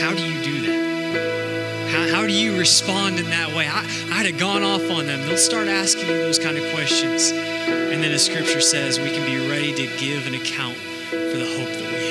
how 0.00 0.12
do 0.12 0.24
you 0.26 0.42
do 0.42 0.60
that? 0.66 1.92
How, 1.92 2.16
how 2.16 2.26
do 2.26 2.32
you 2.32 2.58
respond 2.58 3.20
in 3.20 3.26
that 3.26 3.54
way? 3.54 3.68
I, 3.68 3.86
I'd 4.10 4.26
have 4.26 4.36
gone 4.36 4.64
off 4.64 4.90
on 4.90 5.06
them. 5.06 5.20
They'll 5.20 5.36
start 5.36 5.68
asking 5.68 6.08
you 6.08 6.16
those 6.16 6.40
kind 6.40 6.58
of 6.58 6.64
questions. 6.74 7.30
And 7.30 8.02
then 8.02 8.10
as 8.10 8.24
scripture 8.26 8.60
says, 8.60 8.98
we 8.98 9.10
can 9.10 9.24
be 9.24 9.48
ready 9.48 9.72
to 9.72 9.86
give 9.98 10.26
an 10.26 10.34
account 10.34 10.76
for 11.10 11.16
the 11.16 11.46
hope 11.56 11.70
that 11.78 11.92
we 11.94 12.02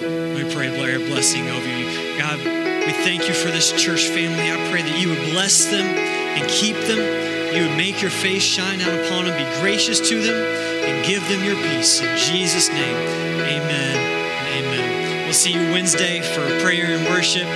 have. 0.00 0.36
We 0.36 0.54
pray, 0.54 0.70
Blair, 0.70 0.96
a 0.96 1.00
blessing 1.06 1.50
over 1.50 1.68
you. 1.68 2.16
God, 2.16 2.38
we 2.38 2.92
thank 3.04 3.28
you 3.28 3.34
for 3.34 3.50
this 3.50 3.72
church 3.72 4.06
family. 4.08 4.50
I 4.50 4.56
pray 4.70 4.80
that 4.80 4.98
you 4.98 5.10
would 5.10 5.32
bless 5.32 5.66
them 5.66 5.84
and 5.84 6.48
keep 6.48 6.76
them. 6.86 7.54
You 7.54 7.68
would 7.68 7.76
make 7.76 8.00
your 8.00 8.10
face 8.10 8.42
shine 8.42 8.80
out 8.80 8.94
upon 9.04 9.26
them, 9.26 9.36
be 9.36 9.44
gracious 9.60 10.00
to 10.08 10.22
them, 10.22 10.67
and 10.88 11.06
give 11.06 11.22
them 11.28 11.44
your 11.44 11.56
peace. 11.56 12.00
In 12.00 12.16
Jesus' 12.16 12.68
name, 12.68 12.96
amen. 13.40 14.64
Amen. 14.64 15.24
We'll 15.24 15.34
see 15.34 15.52
you 15.52 15.70
Wednesday 15.70 16.20
for 16.20 16.46
prayer 16.60 16.86
and 16.86 17.04
worship. 17.06 17.46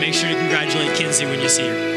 Make 0.00 0.14
sure 0.14 0.28
to 0.28 0.36
congratulate 0.36 0.96
Kinsey 0.96 1.26
when 1.26 1.40
you 1.40 1.48
see 1.48 1.66
her. 1.66 1.95